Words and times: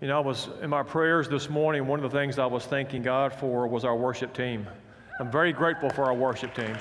You 0.00 0.06
know, 0.06 0.18
I 0.18 0.20
was 0.20 0.48
in 0.62 0.70
my 0.70 0.84
prayers 0.84 1.28
this 1.28 1.50
morning, 1.50 1.84
one 1.88 1.98
of 1.98 2.08
the 2.08 2.16
things 2.16 2.38
I 2.38 2.46
was 2.46 2.64
thanking 2.64 3.02
God 3.02 3.32
for 3.32 3.66
was 3.66 3.84
our 3.84 3.96
worship 3.96 4.32
team. 4.32 4.64
I'm 5.18 5.28
very 5.28 5.52
grateful 5.52 5.90
for 5.90 6.04
our 6.04 6.14
worship 6.14 6.54
team. 6.54 6.76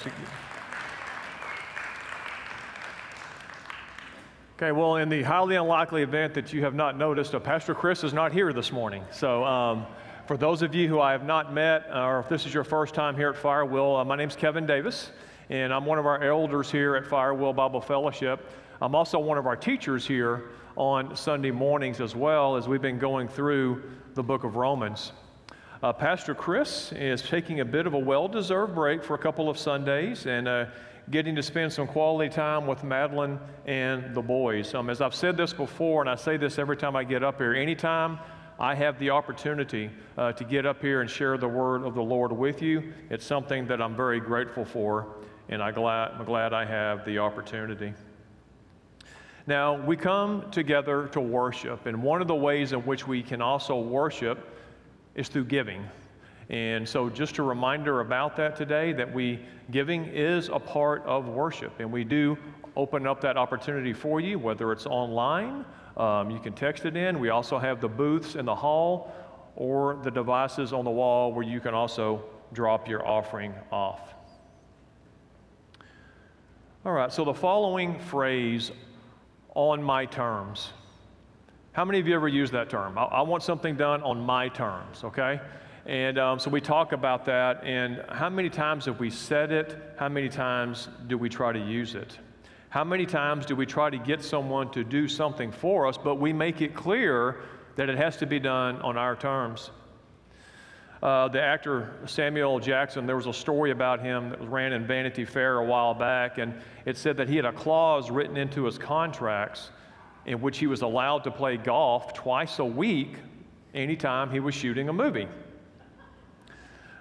Okay, 4.55 4.71
well, 4.71 4.97
in 4.97 5.09
the 5.09 5.23
highly 5.23 5.55
unlikely 5.55 6.03
event 6.03 6.35
that 6.35 6.53
you 6.53 6.61
have 6.61 6.75
not 6.75 6.95
noticed, 6.95 7.33
uh, 7.33 7.39
Pastor 7.39 7.73
Chris 7.73 8.03
is 8.03 8.13
not 8.13 8.31
here 8.31 8.53
this 8.53 8.71
morning. 8.71 9.03
So, 9.09 9.43
um, 9.43 9.88
for 10.27 10.38
those 10.38 10.61
of 10.61 10.75
you 10.75 10.88
who 10.88 10.99
I 10.99 11.11
have 11.11 11.25
not 11.25 11.52
met, 11.52 11.89
or 11.91 12.20
if 12.20 12.29
this 12.29 12.45
is 12.45 12.54
your 12.54 12.63
first 12.63 12.93
time 12.93 13.15
here 13.15 13.29
at 13.29 13.36
Firewheel, 13.36 13.99
uh, 13.99 14.05
my 14.05 14.15
name's 14.15 14.36
Kevin 14.36 14.68
Davis, 14.68 15.11
and 15.49 15.73
I'm 15.73 15.88
one 15.88 15.97
of 15.97 16.05
our 16.05 16.21
elders 16.21 16.70
here 16.70 16.95
at 16.95 17.05
Firewheel 17.05 17.55
Bible 17.55 17.81
Fellowship. 17.81 18.47
I'm 18.79 18.93
also 18.93 19.18
one 19.18 19.39
of 19.39 19.47
our 19.47 19.55
teachers 19.55 20.05
here 20.05 20.52
on 20.78 21.16
Sunday 21.16 21.50
mornings 21.50 22.00
as 22.00 22.16
well 22.16 22.55
as 22.55 22.68
we've 22.68 22.84
been 22.84 23.00
going 23.00 23.27
through 23.27 23.81
the 24.13 24.22
book 24.22 24.44
of 24.44 24.55
Romans. 24.55 25.12
Uh, 25.81 25.91
Pastor 25.91 26.35
Chris 26.35 26.91
is 26.91 27.23
taking 27.23 27.62
a 27.62 27.66
bit 27.66 27.88
of 27.88 27.95
a 27.95 27.99
well 27.99 28.27
deserved 28.27 28.76
break 28.76 29.04
for 29.04 29.16
a 29.16 29.18
couple 29.18 29.49
of 29.49 29.58
Sundays 29.58 30.27
and 30.27 30.48
uh, 30.48 30.66
getting 31.09 31.35
to 31.35 31.41
spend 31.41 31.73
some 31.73 31.88
quality 31.88 32.30
time 32.30 32.68
with 32.68 32.84
Madeline 32.84 33.40
and 33.66 34.13
the 34.13 34.21
boys. 34.21 34.76
Um, 34.76 34.91
as 34.91 35.02
I've 35.02 35.16
said 35.16 35.35
this 35.35 35.52
before, 35.52 36.02
and 36.02 36.09
I 36.09 36.16
say 36.16 36.38
this 36.38 36.59
every 36.59 36.77
time 36.77 36.96
I 36.96 37.04
get 37.04 37.23
up 37.23 37.40
here, 37.40 37.55
anytime 37.55 38.20
I 38.59 38.76
have 38.76 38.99
the 38.99 39.09
opportunity 39.09 39.90
uh, 40.16 40.32
to 40.34 40.44
get 40.44 40.68
up 40.68 40.80
here 40.80 41.02
and 41.02 41.09
share 41.09 41.40
the 41.40 41.48
word 41.48 41.84
of 41.85 41.96
the 41.96 42.04
Lord 42.04 42.32
with 42.32 42.62
you, 42.62 42.94
it's 43.09 43.26
something 43.26 43.66
that 43.66 43.82
I'm 43.82 43.96
very 43.96 44.20
grateful 44.20 44.63
for, 44.63 45.07
and 45.49 45.63
I'm 45.63 45.73
glad, 45.73 46.12
I'm 46.20 46.26
glad 46.26 46.54
I 46.54 46.66
have 46.66 47.04
the 47.04 47.18
opportunity. 47.18 47.94
Now, 49.47 49.81
we 49.81 49.95
come 49.95 50.51
together 50.51 51.07
to 51.13 51.21
worship, 51.21 51.85
and 51.85 52.03
one 52.03 52.21
of 52.21 52.27
the 52.27 52.35
ways 52.35 52.73
in 52.73 52.81
which 52.81 53.07
we 53.07 53.23
can 53.23 53.41
also 53.41 53.79
worship 53.79 54.59
is 55.15 55.29
through 55.29 55.45
giving. 55.45 55.87
And 56.49 56.87
so, 56.87 57.09
just 57.09 57.37
a 57.37 57.43
reminder 57.43 58.01
about 58.01 58.35
that 58.35 58.57
today 58.57 58.91
that 58.91 59.13
we 59.13 59.39
giving 59.71 60.04
is 60.04 60.49
a 60.49 60.59
part 60.59 61.01
of 61.05 61.29
worship, 61.29 61.79
and 61.79 61.89
we 61.89 62.04
do 62.04 62.37
open 62.76 63.07
up 63.07 63.21
that 63.21 63.37
opportunity 63.37 63.93
for 63.93 64.19
you, 64.19 64.38
whether 64.38 64.73
it's 64.73 64.85
online, 64.85 65.63
um, 65.95 66.29
you 66.29 66.39
can 66.39 66.51
text 66.51 66.85
it 66.85 66.97
in. 66.97 67.17
We 67.17 67.29
also 67.29 67.57
have 67.57 67.79
the 67.79 67.88
booths 67.88 68.35
in 68.35 68.45
the 68.45 68.53
hall 68.53 69.13
or 69.56 69.97
the 70.03 70.11
devices 70.11 70.73
on 70.73 70.84
the 70.84 70.91
wall 70.91 71.31
where 71.31 71.45
you 71.45 71.61
can 71.61 71.73
also 71.73 72.22
drop 72.51 72.88
your 72.88 73.07
offering 73.07 73.53
off. 73.72 74.13
All 76.85 76.91
right, 76.91 77.11
so 77.11 77.25
the 77.25 77.34
following 77.34 77.97
phrase 77.97 78.72
on 79.58 79.81
my 79.81 80.06
terms. 80.06 80.72
How 81.72 81.84
many 81.84 82.00
of 82.00 82.08
you 82.08 82.13
ever 82.13 82.28
use 82.28 82.52
that 82.52 82.69
term? 82.69 82.96
I, 82.96 83.06
I 83.06 83.22
want 83.22 83.41
something 83.41 83.75
done 83.75 84.03
on 84.03 84.22
my 84.22 84.50
terms, 84.50 85.03
okay? 85.03 85.41
And 85.88 86.19
um, 86.19 86.38
so 86.38 86.52
we 86.52 86.62
talk 86.62 86.91
about 86.91 87.25
that, 87.25 87.63
and 87.63 88.06
how 88.09 88.30
many 88.30 88.52
times 88.52 88.85
have 88.85 89.00
we 89.00 89.09
said 89.09 89.52
it? 89.52 89.75
How 89.97 90.09
many 90.09 90.30
times 90.30 90.90
do 91.08 91.18
we 91.18 91.28
try 91.28 91.52
to 91.53 91.59
use 91.59 91.96
it? 91.96 92.19
How 92.69 92.84
many 92.84 93.08
times 93.08 93.47
do 93.47 93.56
we 93.56 93.66
try 93.66 93.90
to 93.90 93.97
get 93.97 94.24
someone 94.24 94.69
to 94.74 94.84
do 94.84 95.08
something 95.08 95.52
for 95.52 95.88
us, 95.88 95.97
but 95.97 96.16
we 96.16 96.34
make 96.34 96.62
it 96.62 96.75
clear 96.75 97.41
that 97.78 97.90
it 97.90 97.97
has 97.97 98.16
to 98.18 98.28
be 98.28 98.40
done 98.40 98.80
on 98.84 98.96
our 98.96 99.16
terms? 99.16 99.72
Uh, 101.01 101.28
the 101.28 101.41
actor 101.41 101.94
Samuel 102.06 102.59
Jackson, 102.59 103.06
there 103.06 103.16
was 103.16 103.28
a 103.28 103.34
story 103.34 103.72
about 103.72 104.00
him 104.00 104.29
that 104.29 104.40
was 104.40 104.50
ran 104.50 104.73
in 104.73 104.85
Vanity 104.88 105.25
Fair 105.25 105.59
a 105.59 105.66
while 105.66 105.94
back, 105.94 106.39
and 106.39 106.53
it 106.85 106.97
said 106.97 107.17
that 107.17 107.29
he 107.29 107.35
had 107.35 107.45
a 107.45 107.53
clause 107.53 108.09
written 108.09 108.35
into 108.35 108.66
his 108.66 108.78
contracts 108.79 109.69
in 110.25 110.41
which 110.41 110.57
he 110.57 110.67
was 110.67 110.81
allowed 110.81 111.23
to 111.23 111.31
play 111.31 111.56
golf 111.56 112.13
twice 112.13 112.59
a 112.59 112.66
week 112.66 113.16
anytime 113.73 114.31
he 114.31 114.39
was 114.39 114.56
shooting 114.56 114.89
a 114.89 114.94
movie 114.94 115.28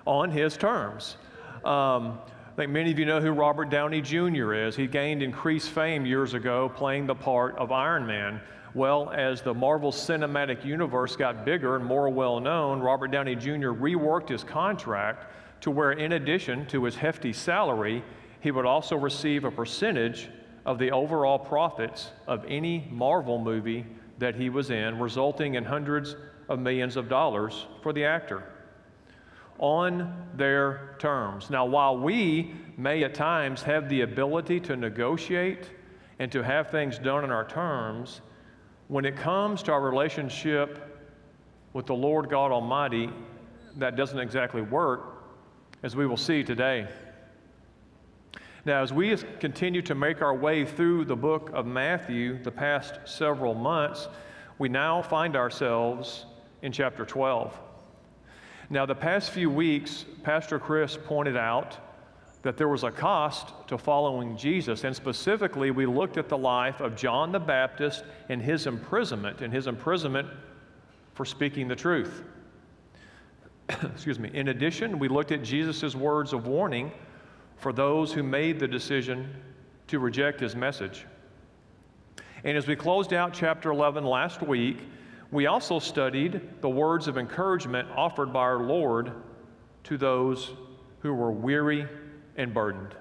on 0.07 0.31
his 0.31 0.57
terms. 0.57 1.17
Um, 1.65 2.19
I 2.53 2.57
think 2.57 2.71
many 2.71 2.91
of 2.91 2.99
you 2.99 3.05
know 3.05 3.21
who 3.21 3.33
Robert 3.33 3.71
Downey 3.71 4.01
Jr. 4.01 4.55
is. 4.55 4.77
He 4.77 4.87
gained 4.87 5.23
increased 5.23 5.71
fame 5.71 6.07
years 6.07 6.35
ago 6.35 6.71
playing 6.75 7.07
the 7.07 7.15
part 7.15 7.57
of 7.59 7.73
Iron 7.73 8.07
Man. 8.07 8.41
Well, 8.77 9.11
as 9.11 9.41
the 9.41 9.55
Marvel 9.55 9.91
Cinematic 9.91 10.63
Universe 10.63 11.17
got 11.17 11.47
bigger 11.47 11.77
and 11.77 11.85
more 11.87 12.11
well 12.11 12.41
known, 12.41 12.81
Robert 12.81 13.11
Downey 13.11 13.35
Jr. 13.35 13.71
reworked 13.71 14.29
his 14.29 14.45
contract 14.45 15.33
to 15.63 15.71
where, 15.71 15.93
in 15.93 16.13
addition 16.13 16.67
to 16.67 16.85
his 16.85 16.95
hefty 16.95 17.33
salary, 17.33 18.05
he 18.41 18.51
would 18.51 18.67
also 18.67 18.95
receive 18.95 19.45
a 19.45 19.51
percentage 19.51 20.29
of 20.67 20.79
the 20.79 20.91
overall 20.91 21.39
profits 21.39 22.11
of 22.27 22.45
any 22.47 22.87
Marvel 22.91 23.39
movie 23.39 23.87
that 24.19 24.35
he 24.35 24.51
was 24.51 24.69
in, 24.69 24.99
resulting 24.99 25.55
in 25.55 25.65
hundreds 25.65 26.15
of 26.51 26.59
millions 26.59 26.97
of 26.97 27.09
dollars 27.09 27.65
for 27.83 27.95
the 27.95 28.05
actor 28.05 28.45
on 29.59 30.29
their 30.35 30.97
terms. 30.99 31.49
Now, 31.49 31.65
while 31.65 31.97
we 31.97 32.55
may 32.77 33.05
at 33.05 33.15
times 33.15 33.63
have 33.63 33.89
the 33.89 34.03
ability 34.03 34.61
to 34.61 34.77
negotiate 34.77 35.71
and 36.19 36.31
to 36.31 36.43
have 36.43 36.71
things 36.71 36.99
done 36.99 37.25
on 37.25 37.31
our 37.31 37.49
terms, 37.49 38.21
when 38.89 39.05
it 39.05 39.17
comes 39.17 39.63
to 39.65 39.73
our 39.73 39.81
relationship 39.81 41.05
with 41.73 41.87
the 41.87 41.95
Lord 41.95 42.29
God 42.31 42.53
Almighty, 42.53 43.11
that 43.77 43.97
doesn't 43.97 44.19
exactly 44.19 44.63
work, 44.63 45.25
as 45.83 45.97
we 45.97 46.07
will 46.07 46.17
see 46.17 46.43
today. 46.45 46.89
Now, 48.65 48.83
as 48.83 48.93
we 48.93 49.17
continue 49.39 49.83
to 49.83 49.95
make 49.95 50.23
our 50.23 50.35
way 50.35 50.65
through 50.65 51.05
the 51.05 51.17
book 51.17 51.51
of 51.53 51.67
Matthew 51.67 52.43
the 52.43 52.51
past 52.51 52.99
several 53.05 53.55
months, 53.55 54.09
we 54.59 54.69
now 54.69 55.03
find 55.03 55.37
ourselves 55.37 56.27
in 56.63 56.73
chapter 56.73 57.05
12. 57.05 57.57
Now, 58.71 58.87
the 58.87 58.95
past 58.95 59.31
few 59.31 59.51
weeks, 59.51 60.05
Pastor 60.25 60.59
Chris 60.59 60.99
pointed 61.05 61.37
out 61.37 61.79
that 62.47 62.57
there 62.57 62.69
was 62.69 62.85
a 62.85 62.93
cost 62.93 63.53
to 63.67 63.77
following 63.77 64.37
Jesus, 64.37 64.85
and 64.85 64.95
specifically, 64.95 65.73
we 65.73 65.85
looked 65.85 66.17
at 66.17 66.29
the 66.29 66.39
life 66.39 66.81
of 66.81 66.95
John 66.95 67.33
the 67.33 67.41
Baptist 67.41 68.05
and 68.29 68.41
his 68.41 68.69
imprisonment, 68.69 69.41
and 69.43 69.53
his 69.53 69.67
imprisonment 69.67 70.29
for 71.15 71.25
speaking 71.25 71.67
the 71.67 71.75
truth. 71.75 72.23
Excuse 73.69 74.21
me. 74.21 74.31
In 74.33 74.47
addition, 74.47 75.01
we 75.01 75.09
looked 75.09 75.33
at 75.33 75.43
Jesus' 75.43 75.97
words 75.97 76.33
of 76.33 76.47
warning 76.47 76.93
for 77.57 77.73
those 77.73 78.13
who 78.13 78.23
made 78.23 78.61
the 78.61 78.69
decision 78.69 79.29
to 79.89 79.99
reject 79.99 80.39
his 80.39 80.55
message. 80.55 81.05
And 82.45 82.57
as 82.57 82.69
we 82.69 82.77
closed 82.77 83.13
out 83.13 83.35
chapter 83.35 83.73
11 83.73 84.05
last 84.05 84.41
week, 84.41 84.79
we 85.33 85.47
also 85.47 85.81
studied 85.81 86.41
the 86.61 86.71
words 86.71 87.09
of 87.09 87.19
encouragement 87.19 87.89
offered 87.97 88.33
by 88.33 88.43
our 88.43 88.61
Lord 88.61 89.11
to 89.83 89.99
those 89.99 90.53
who 91.01 91.13
were 91.13 91.33
weary 91.33 91.89
and 92.37 92.53
burdened. 92.53 92.95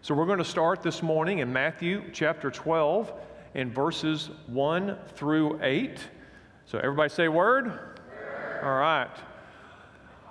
So 0.00 0.14
we're 0.14 0.26
going 0.26 0.38
to 0.38 0.44
start 0.44 0.82
this 0.82 1.02
morning 1.02 1.40
in 1.40 1.52
Matthew 1.52 2.04
chapter 2.12 2.50
12 2.50 3.12
in 3.54 3.70
verses 3.70 4.30
1 4.46 4.96
through 5.14 5.58
8. 5.62 5.98
So 6.66 6.78
everybody 6.78 7.08
say 7.08 7.28
word. 7.28 7.66
word. 7.66 8.60
All 8.62 8.76
right. 8.76 9.08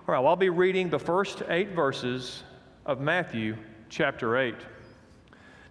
All 0.08 0.14
right, 0.14 0.20
well, 0.20 0.28
I'll 0.30 0.36
be 0.36 0.50
reading 0.50 0.90
the 0.90 1.00
first 1.00 1.44
eight 1.50 1.72
verses 1.72 2.44
of 2.86 3.02
Matthew 3.02 3.58
chapter 3.90 4.38
8. 4.38 4.56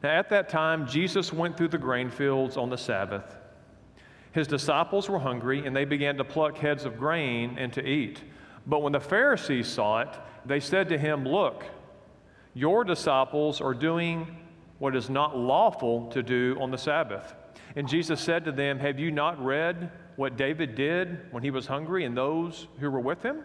Now, 0.02 0.10
at 0.10 0.28
that 0.28 0.48
time, 0.48 0.86
Jesus 0.86 1.32
went 1.32 1.56
through 1.56 1.68
the 1.68 1.78
grain 1.78 2.10
fields 2.10 2.56
on 2.56 2.68
the 2.68 2.76
Sabbath. 2.76 3.36
His 4.32 4.46
disciples 4.46 5.08
were 5.08 5.18
hungry, 5.18 5.64
and 5.64 5.74
they 5.74 5.86
began 5.86 6.18
to 6.18 6.24
pluck 6.24 6.58
heads 6.58 6.84
of 6.84 6.98
grain 6.98 7.56
and 7.58 7.72
to 7.72 7.82
eat. 7.82 8.22
But 8.66 8.82
when 8.82 8.92
the 8.92 9.00
Pharisees 9.00 9.68
saw 9.68 10.02
it, 10.02 10.10
they 10.44 10.60
said 10.60 10.90
to 10.90 10.98
him, 10.98 11.24
Look, 11.24 11.64
your 12.56 12.84
disciples 12.84 13.60
are 13.60 13.74
doing 13.74 14.26
what 14.78 14.96
is 14.96 15.10
not 15.10 15.36
lawful 15.36 16.06
to 16.06 16.22
do 16.22 16.56
on 16.58 16.70
the 16.70 16.78
Sabbath. 16.78 17.34
And 17.76 17.86
Jesus 17.86 18.18
said 18.18 18.46
to 18.46 18.52
them, 18.52 18.78
Have 18.78 18.98
you 18.98 19.10
not 19.10 19.38
read 19.44 19.90
what 20.16 20.38
David 20.38 20.74
did 20.74 21.30
when 21.32 21.42
he 21.42 21.50
was 21.50 21.66
hungry 21.66 22.06
and 22.06 22.16
those 22.16 22.66
who 22.80 22.90
were 22.90 23.00
with 23.00 23.22
him? 23.22 23.44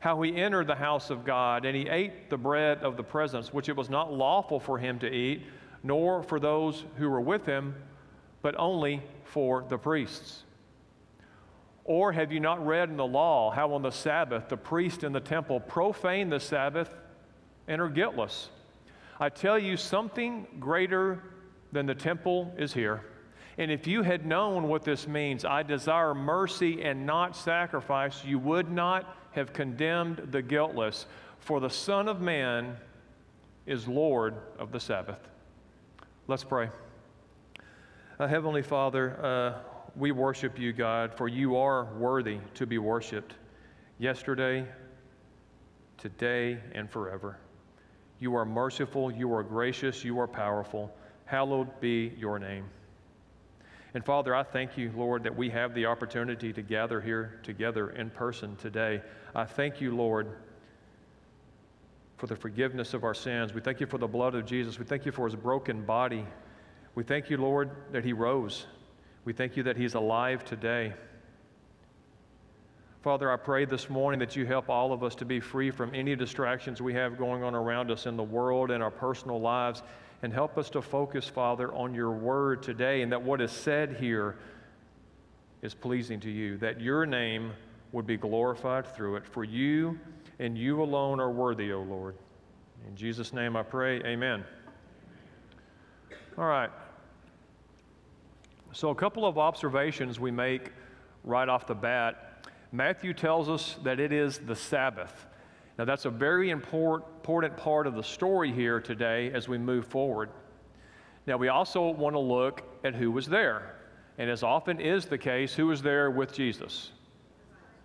How 0.00 0.20
he 0.20 0.34
entered 0.34 0.66
the 0.66 0.74
house 0.74 1.10
of 1.10 1.24
God 1.24 1.64
and 1.64 1.76
he 1.76 1.88
ate 1.88 2.28
the 2.28 2.36
bread 2.36 2.78
of 2.78 2.96
the 2.96 3.04
presence, 3.04 3.52
which 3.52 3.68
it 3.68 3.76
was 3.76 3.88
not 3.88 4.12
lawful 4.12 4.58
for 4.58 4.78
him 4.78 4.98
to 4.98 5.08
eat, 5.08 5.44
nor 5.84 6.24
for 6.24 6.40
those 6.40 6.84
who 6.96 7.08
were 7.08 7.20
with 7.20 7.46
him, 7.46 7.76
but 8.42 8.56
only 8.58 9.00
for 9.22 9.64
the 9.68 9.78
priests? 9.78 10.42
Or 11.84 12.10
have 12.10 12.32
you 12.32 12.40
not 12.40 12.66
read 12.66 12.88
in 12.88 12.96
the 12.96 13.06
law 13.06 13.52
how 13.52 13.74
on 13.74 13.82
the 13.82 13.92
Sabbath 13.92 14.48
the 14.48 14.56
priest 14.56 15.04
in 15.04 15.12
the 15.12 15.20
temple 15.20 15.60
profaned 15.60 16.32
the 16.32 16.40
Sabbath 16.40 16.92
and 17.68 17.80
are 17.80 17.88
guiltless? 17.88 18.50
I 19.20 19.28
tell 19.28 19.58
you, 19.58 19.76
something 19.76 20.46
greater 20.58 21.22
than 21.72 21.86
the 21.86 21.94
temple 21.94 22.52
is 22.58 22.72
here. 22.72 23.04
And 23.58 23.70
if 23.70 23.86
you 23.86 24.02
had 24.02 24.26
known 24.26 24.68
what 24.68 24.82
this 24.82 25.06
means, 25.06 25.44
I 25.44 25.62
desire 25.62 26.14
mercy 26.14 26.82
and 26.82 27.06
not 27.06 27.36
sacrifice, 27.36 28.24
you 28.24 28.38
would 28.40 28.70
not 28.70 29.16
have 29.32 29.52
condemned 29.52 30.28
the 30.32 30.42
guiltless. 30.42 31.06
For 31.38 31.60
the 31.60 31.70
Son 31.70 32.08
of 32.08 32.20
Man 32.20 32.76
is 33.66 33.86
Lord 33.86 34.34
of 34.58 34.72
the 34.72 34.80
Sabbath. 34.80 35.20
Let's 36.26 36.44
pray. 36.44 36.70
Uh, 38.18 38.26
Heavenly 38.26 38.62
Father, 38.62 39.18
uh, 39.22 39.58
we 39.96 40.10
worship 40.10 40.58
you, 40.58 40.72
God, 40.72 41.14
for 41.14 41.28
you 41.28 41.56
are 41.56 41.84
worthy 41.96 42.38
to 42.54 42.66
be 42.66 42.78
worshiped 42.78 43.34
yesterday, 43.98 44.66
today, 45.98 46.58
and 46.72 46.90
forever. 46.90 47.38
You 48.24 48.36
are 48.36 48.46
merciful, 48.46 49.12
you 49.12 49.34
are 49.34 49.42
gracious, 49.42 50.02
you 50.02 50.18
are 50.18 50.26
powerful. 50.26 50.90
Hallowed 51.26 51.78
be 51.78 52.14
your 52.16 52.38
name. 52.38 52.64
And 53.92 54.02
Father, 54.02 54.34
I 54.34 54.42
thank 54.42 54.78
you, 54.78 54.90
Lord, 54.96 55.24
that 55.24 55.36
we 55.36 55.50
have 55.50 55.74
the 55.74 55.84
opportunity 55.84 56.50
to 56.54 56.62
gather 56.62 57.02
here 57.02 57.38
together 57.42 57.90
in 57.90 58.08
person 58.08 58.56
today. 58.56 59.02
I 59.34 59.44
thank 59.44 59.82
you, 59.82 59.94
Lord, 59.94 60.38
for 62.16 62.26
the 62.26 62.34
forgiveness 62.34 62.94
of 62.94 63.04
our 63.04 63.12
sins. 63.12 63.52
We 63.52 63.60
thank 63.60 63.78
you 63.78 63.86
for 63.86 63.98
the 63.98 64.08
blood 64.08 64.34
of 64.34 64.46
Jesus. 64.46 64.78
We 64.78 64.86
thank 64.86 65.04
you 65.04 65.12
for 65.12 65.26
his 65.26 65.36
broken 65.36 65.84
body. 65.84 66.24
We 66.94 67.04
thank 67.04 67.28
you, 67.28 67.36
Lord, 67.36 67.72
that 67.92 68.06
he 68.06 68.14
rose. 68.14 68.64
We 69.26 69.34
thank 69.34 69.54
you 69.54 69.64
that 69.64 69.76
he's 69.76 69.92
alive 69.92 70.46
today. 70.46 70.94
Father, 73.04 73.30
I 73.30 73.36
pray 73.36 73.66
this 73.66 73.90
morning 73.90 74.18
that 74.20 74.34
you 74.34 74.46
help 74.46 74.70
all 74.70 74.90
of 74.90 75.02
us 75.02 75.14
to 75.16 75.26
be 75.26 75.38
free 75.38 75.70
from 75.70 75.94
any 75.94 76.16
distractions 76.16 76.80
we 76.80 76.94
have 76.94 77.18
going 77.18 77.42
on 77.42 77.54
around 77.54 77.90
us 77.90 78.06
in 78.06 78.16
the 78.16 78.22
world 78.22 78.70
and 78.70 78.82
our 78.82 78.90
personal 78.90 79.38
lives 79.38 79.82
and 80.22 80.32
help 80.32 80.56
us 80.56 80.70
to 80.70 80.80
focus, 80.80 81.28
Father, 81.28 81.70
on 81.74 81.92
your 81.92 82.12
word 82.12 82.62
today 82.62 83.02
and 83.02 83.12
that 83.12 83.20
what 83.20 83.42
is 83.42 83.52
said 83.52 83.98
here 84.00 84.36
is 85.60 85.74
pleasing 85.74 86.18
to 86.20 86.30
you, 86.30 86.56
that 86.56 86.80
your 86.80 87.04
name 87.04 87.52
would 87.92 88.06
be 88.06 88.16
glorified 88.16 88.86
through 88.86 89.16
it. 89.16 89.26
For 89.26 89.44
you 89.44 90.00
and 90.38 90.56
you 90.56 90.82
alone 90.82 91.20
are 91.20 91.30
worthy, 91.30 91.74
O 91.74 91.82
Lord. 91.82 92.16
In 92.88 92.96
Jesus' 92.96 93.34
name 93.34 93.54
I 93.54 93.64
pray, 93.64 94.00
amen. 94.04 94.42
All 96.38 96.46
right. 96.46 96.70
So, 98.72 98.88
a 98.88 98.94
couple 98.94 99.26
of 99.26 99.36
observations 99.36 100.18
we 100.18 100.30
make 100.30 100.72
right 101.22 101.50
off 101.50 101.66
the 101.66 101.74
bat. 101.74 102.33
Matthew 102.74 103.14
tells 103.14 103.48
us 103.48 103.76
that 103.84 104.00
it 104.00 104.12
is 104.12 104.38
the 104.38 104.56
Sabbath. 104.56 105.28
Now, 105.78 105.84
that's 105.84 106.06
a 106.06 106.10
very 106.10 106.50
important 106.50 107.56
part 107.56 107.86
of 107.86 107.94
the 107.94 108.02
story 108.02 108.50
here 108.50 108.80
today 108.80 109.30
as 109.32 109.48
we 109.48 109.58
move 109.58 109.86
forward. 109.86 110.30
Now, 111.24 111.36
we 111.36 111.46
also 111.46 111.90
want 111.90 112.16
to 112.16 112.18
look 112.18 112.64
at 112.82 112.96
who 112.96 113.12
was 113.12 113.28
there. 113.28 113.76
And 114.18 114.28
as 114.28 114.42
often 114.42 114.80
is 114.80 115.06
the 115.06 115.16
case, 115.16 115.54
who 115.54 115.68
was 115.68 115.82
there 115.82 116.10
with 116.10 116.32
Jesus? 116.32 116.90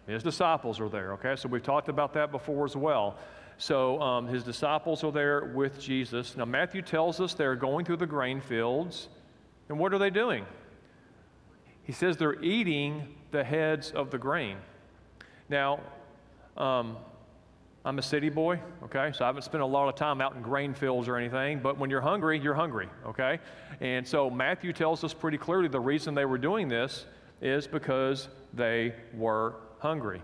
His 0.08 0.24
disciples 0.24 0.80
are 0.80 0.90
there, 0.90 1.14
okay? 1.14 1.36
So 1.36 1.50
we've 1.50 1.62
talked 1.62 1.88
about 1.88 2.12
that 2.14 2.32
before 2.32 2.66
as 2.66 2.76
well. 2.76 3.16
So 3.60 4.02
um, 4.02 4.26
his 4.26 4.44
disciples 4.44 5.04
are 5.04 5.12
there 5.12 5.52
with 5.54 5.80
Jesus. 5.80 6.36
Now, 6.36 6.46
Matthew 6.46 6.82
tells 6.82 7.20
us 7.20 7.36
they're 7.36 7.56
going 7.56 7.86
through 7.86 7.98
the 7.98 8.08
grain 8.08 8.42
fields. 8.42 9.08
And 9.70 9.78
what 9.78 9.94
are 9.94 10.00
they 10.00 10.10
doing? 10.10 10.48
He 11.84 11.92
says 11.92 12.18
they're 12.18 12.42
eating 12.42 13.16
the 13.30 13.44
heads 13.44 13.92
of 13.92 14.10
the 14.10 14.18
grain. 14.18 14.58
Now, 15.50 15.80
um, 16.56 16.98
I'm 17.84 17.98
a 17.98 18.04
city 18.04 18.30
boy, 18.30 18.60
okay? 18.84 19.12
So 19.16 19.24
I 19.26 19.28
haven't 19.28 19.42
spent 19.44 19.64
a 19.64 19.66
lot 19.66 19.90
of 19.90 19.96
time 19.96 20.22
out 20.22 20.36
in 20.36 20.42
grain 20.42 20.74
fields 20.74 21.08
or 21.08 21.18
anything, 21.18 21.60
but 21.60 21.78
when 21.78 21.90
you're 21.90 22.02
hungry, 22.02 22.40
you're 22.40 22.54
hungry, 22.54 22.88
okay? 23.06 23.40
And 23.82 24.08
so 24.08 24.30
Matthew 24.30 24.74
tells 24.74 25.04
us 25.04 25.14
pretty 25.14 25.38
clearly 25.38 25.70
the 25.70 25.80
reason 25.80 26.14
they 26.14 26.26
were 26.26 26.38
doing 26.38 26.68
this 26.68 27.06
is 27.42 27.66
because 27.66 28.28
they 28.54 28.94
were 29.14 29.56
hungry. 29.80 30.22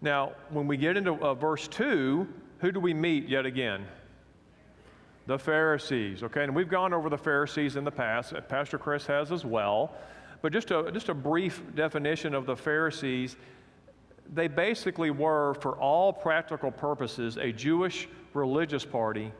Now, 0.00 0.32
when 0.50 0.66
we 0.66 0.76
get 0.76 0.96
into 0.96 1.12
uh, 1.14 1.34
verse 1.34 1.68
2, 1.68 2.26
who 2.60 2.72
do 2.72 2.80
we 2.80 2.94
meet 2.94 3.28
yet 3.28 3.44
again? 3.44 3.84
The 5.26 5.38
Pharisees, 5.38 6.22
okay? 6.22 6.44
And 6.44 6.54
we've 6.54 6.68
gone 6.68 6.94
over 6.94 7.10
the 7.10 7.18
Pharisees 7.18 7.76
in 7.76 7.84
the 7.84 7.90
past. 7.90 8.32
Pastor 8.48 8.78
Chris 8.78 9.06
has 9.06 9.32
as 9.32 9.44
well. 9.44 9.94
But 10.44 10.52
just 10.52 10.70
a, 10.72 10.92
just 10.92 11.08
a 11.08 11.14
brief 11.14 11.62
definition 11.74 12.34
of 12.34 12.44
the 12.44 12.54
Pharisees 12.54 13.34
they 14.30 14.46
basically 14.46 15.10
were, 15.10 15.54
for 15.54 15.72
all 15.78 16.12
practical 16.12 16.70
purposes, 16.70 17.38
a 17.38 17.50
Jewish 17.50 18.08
religious 18.34 18.84
party 18.84 19.32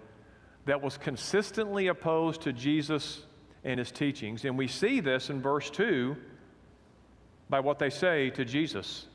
that 0.65 0.81
was 0.81 0.97
consistently 0.97 1.89
opposed 1.89 2.41
to 2.43 2.55
Jesus 2.55 3.27
and 3.65 3.79
his 3.79 3.91
teachings. 3.91 4.47
And 4.47 4.57
we 4.57 4.67
see 4.67 5.01
this 5.01 5.29
in 5.29 5.43
verse 5.43 5.69
2 5.69 6.17
by 7.51 7.61
what 7.61 7.79
they 7.79 7.91
say 7.91 8.31
to 8.31 8.45
Jesus 8.47 9.07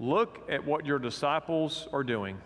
Look 0.00 0.44
at 0.50 0.64
what 0.64 0.84
your 0.84 0.98
disciples 0.98 1.86
are 1.92 2.02
doing, 2.02 2.36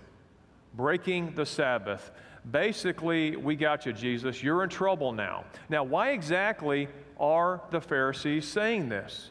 breaking 0.75 1.35
the 1.35 1.47
Sabbath. 1.47 2.11
Basically, 2.51 3.37
we 3.37 3.57
got 3.57 3.87
you, 3.87 3.93
Jesus. 3.93 4.43
You're 4.43 4.63
in 4.63 4.71
trouble 4.71 5.13
now. 5.13 5.45
Now, 5.69 5.85
why 5.85 6.11
exactly 6.11 6.89
are 7.19 7.61
the 7.71 7.81
Pharisees 7.81 8.47
saying 8.47 8.89
this? 8.89 9.31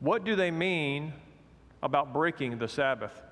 What 0.00 0.24
do 0.24 0.36
they 0.36 0.50
mean 0.50 1.12
about 1.82 2.12
breaking 2.12 2.58
the 2.58 2.68
Sabbath. 2.68 3.22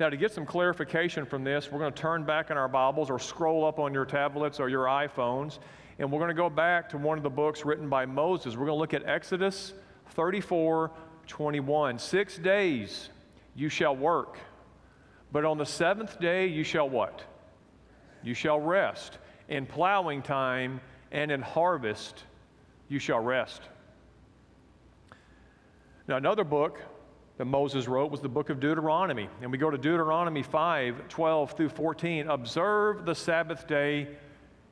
Now, 0.00 0.08
to 0.08 0.16
get 0.16 0.32
some 0.32 0.44
clarification 0.44 1.24
from 1.24 1.44
this, 1.44 1.70
we're 1.70 1.78
going 1.78 1.92
to 1.92 2.00
turn 2.00 2.24
back 2.24 2.50
in 2.50 2.56
our 2.56 2.68
Bibles 2.68 3.10
or 3.10 3.18
scroll 3.18 3.64
up 3.64 3.78
on 3.78 3.94
your 3.94 4.04
tablets 4.04 4.58
or 4.58 4.68
your 4.68 4.86
iPhones, 4.86 5.58
and 5.98 6.10
we're 6.10 6.18
going 6.18 6.28
to 6.28 6.34
go 6.34 6.50
back 6.50 6.88
to 6.90 6.98
one 6.98 7.16
of 7.16 7.22
the 7.22 7.30
books 7.30 7.64
written 7.64 7.88
by 7.88 8.04
Moses. 8.04 8.56
We're 8.56 8.66
going 8.66 8.76
to 8.76 8.80
look 8.80 8.94
at 8.94 9.06
Exodus 9.06 9.72
34 10.10 10.90
21. 11.26 11.98
Six 11.98 12.36
days 12.36 13.08
you 13.54 13.68
shall 13.68 13.96
work, 13.96 14.38
but 15.32 15.44
on 15.44 15.56
the 15.56 15.64
seventh 15.64 16.20
day 16.20 16.46
you 16.48 16.64
shall 16.64 16.88
what? 16.88 17.22
You 18.24 18.34
shall 18.34 18.58
rest. 18.58 19.18
In 19.48 19.66
plowing 19.66 20.22
time 20.22 20.80
and 21.12 21.30
in 21.30 21.42
harvest 21.42 22.24
you 22.88 22.98
shall 22.98 23.20
rest. 23.20 23.62
Now, 26.08 26.16
another 26.16 26.44
book 26.44 26.80
that 27.38 27.44
Moses 27.46 27.88
wrote 27.88 28.10
was 28.10 28.20
the 28.20 28.28
book 28.28 28.50
of 28.50 28.60
Deuteronomy. 28.60 29.28
And 29.42 29.50
we 29.50 29.58
go 29.58 29.70
to 29.70 29.78
Deuteronomy 29.78 30.42
5 30.42 31.08
12 31.08 31.52
through 31.52 31.68
14. 31.70 32.28
Observe 32.28 33.04
the 33.04 33.14
Sabbath 33.14 33.66
day, 33.66 34.08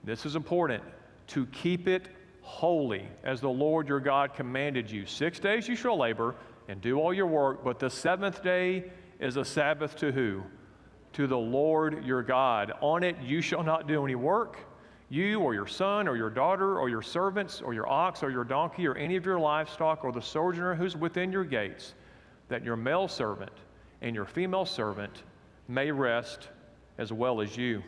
this 0.05 0.25
is 0.27 0.37
important, 0.37 0.83
to 1.29 1.47
keep 1.47 1.89
it 1.89 2.09
holy 2.43 3.09
as 3.25 3.41
the 3.41 3.49
Lord 3.49 3.89
your 3.89 4.01
God 4.01 4.35
commanded 4.35 4.91
you. 4.91 5.07
Six 5.07 5.39
days 5.39 5.69
you 5.69 5.77
shall 5.77 5.99
labor 5.99 6.35
and 6.69 6.81
do 6.81 6.99
all 6.99 7.15
your 7.15 7.27
work, 7.27 7.65
but 7.65 7.79
the 7.79 7.91
seventh 7.91 8.43
day 8.43 8.91
is 9.19 9.37
a 9.37 9.45
Sabbath 9.45 9.97
to 9.97 10.13
who? 10.13 10.43
To 11.15 11.27
the 11.27 11.39
Lord 11.39 12.05
your 12.05 12.23
God. 12.23 12.73
On 12.81 13.03
it 13.03 13.17
you 13.23 13.41
shall 13.41 13.63
not 13.63 13.87
do 13.87 14.05
any 14.05 14.15
work. 14.15 14.59
You 15.09 15.41
or 15.41 15.53
your 15.53 15.67
son 15.67 16.09
or 16.09 16.17
your 16.17 16.31
daughter 16.31 16.79
or 16.79 16.89
your 16.89 17.03
servants 17.03 17.61
or 17.61 17.75
your 17.75 17.89
ox 17.89 18.23
or 18.23 18.31
your 18.31 18.45
donkey 18.45 18.87
or 18.87 18.95
any 18.95 19.17
of 19.17 19.27
your 19.27 19.39
livestock 19.39 20.05
or 20.05 20.13
the 20.13 20.23
sojourner 20.23 20.75
who's 20.75 20.97
within 20.97 21.31
your 21.31 21.45
gates 21.45 21.95
that 22.49 22.65
your 22.65 22.77
male 22.77 23.09
servant 23.09 23.53
and 24.01 24.15
your 24.15 24.25
female 24.25 24.65
servant 24.65 25.23
may 25.69 25.91
rest 25.91 26.49
as 26.99 27.13
well 27.13 27.41
as 27.41 27.57
you. 27.57 27.83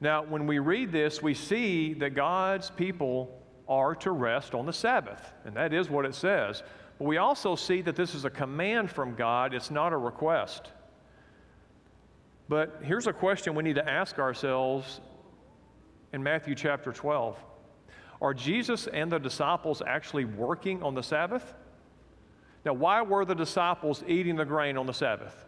Now, 0.00 0.22
when 0.22 0.46
we 0.46 0.58
read 0.58 0.92
this, 0.92 1.22
we 1.22 1.32
see 1.32 1.94
that 1.94 2.10
God's 2.10 2.70
people 2.70 3.40
are 3.68 3.94
to 3.96 4.10
rest 4.10 4.54
on 4.54 4.66
the 4.66 4.72
Sabbath, 4.72 5.32
and 5.44 5.56
that 5.56 5.72
is 5.72 5.88
what 5.88 6.04
it 6.04 6.14
says. 6.14 6.62
But 6.98 7.04
we 7.06 7.18
also 7.18 7.56
see 7.56 7.82
that 7.82 7.96
this 7.96 8.14
is 8.14 8.24
a 8.24 8.30
command 8.30 8.90
from 8.90 9.14
God, 9.14 9.54
it's 9.54 9.70
not 9.70 9.92
a 9.92 9.96
request. 9.96 10.70
But 12.48 12.80
here's 12.82 13.06
a 13.06 13.12
question 13.12 13.54
we 13.54 13.62
need 13.62 13.74
to 13.74 13.88
ask 13.88 14.18
ourselves 14.18 15.00
in 16.12 16.22
Matthew 16.22 16.54
chapter 16.54 16.92
12 16.92 17.38
Are 18.20 18.32
Jesus 18.32 18.86
and 18.86 19.10
the 19.10 19.18
disciples 19.18 19.82
actually 19.86 20.24
working 20.24 20.82
on 20.82 20.94
the 20.94 21.02
Sabbath? 21.02 21.54
Now, 22.64 22.72
why 22.72 23.02
were 23.02 23.24
the 23.24 23.34
disciples 23.34 24.02
eating 24.08 24.34
the 24.36 24.44
grain 24.44 24.76
on 24.76 24.86
the 24.86 24.92
Sabbath? 24.92 25.44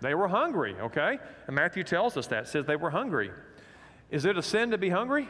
They 0.00 0.14
were 0.14 0.28
hungry, 0.28 0.76
okay? 0.80 1.18
And 1.46 1.56
Matthew 1.56 1.82
tells 1.82 2.16
us 2.16 2.28
that, 2.28 2.48
says 2.48 2.64
they 2.66 2.76
were 2.76 2.90
hungry. 2.90 3.30
Is 4.10 4.24
it 4.24 4.38
a 4.38 4.42
sin 4.42 4.70
to 4.70 4.78
be 4.78 4.88
hungry? 4.88 5.28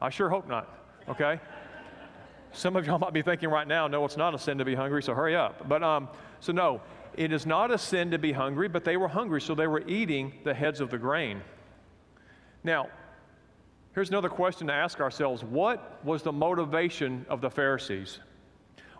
I 0.00 0.10
sure 0.10 0.28
hope 0.28 0.46
not, 0.46 0.68
okay? 1.08 1.40
Some 2.52 2.76
of 2.76 2.86
y'all 2.86 2.98
might 2.98 3.12
be 3.12 3.22
thinking 3.22 3.50
right 3.50 3.68
now, 3.68 3.88
no, 3.88 4.04
it's 4.04 4.16
not 4.16 4.34
a 4.34 4.38
sin 4.38 4.58
to 4.58 4.64
be 4.64 4.74
hungry, 4.74 5.02
so 5.02 5.14
hurry 5.14 5.36
up. 5.36 5.68
But, 5.68 5.82
um, 5.82 6.08
so 6.40 6.52
no, 6.52 6.80
it 7.16 7.32
is 7.32 7.46
not 7.46 7.70
a 7.70 7.78
sin 7.78 8.10
to 8.12 8.18
be 8.18 8.32
hungry, 8.32 8.68
but 8.68 8.84
they 8.84 8.96
were 8.96 9.08
hungry, 9.08 9.40
so 9.40 9.54
they 9.54 9.66
were 9.66 9.82
eating 9.86 10.32
the 10.44 10.54
heads 10.54 10.80
of 10.80 10.90
the 10.90 10.98
grain. 10.98 11.42
Now, 12.64 12.88
here's 13.94 14.08
another 14.08 14.28
question 14.28 14.66
to 14.68 14.72
ask 14.72 15.00
ourselves 15.00 15.42
What 15.42 16.04
was 16.04 16.22
the 16.22 16.32
motivation 16.32 17.26
of 17.28 17.40
the 17.40 17.50
Pharisees? 17.50 18.20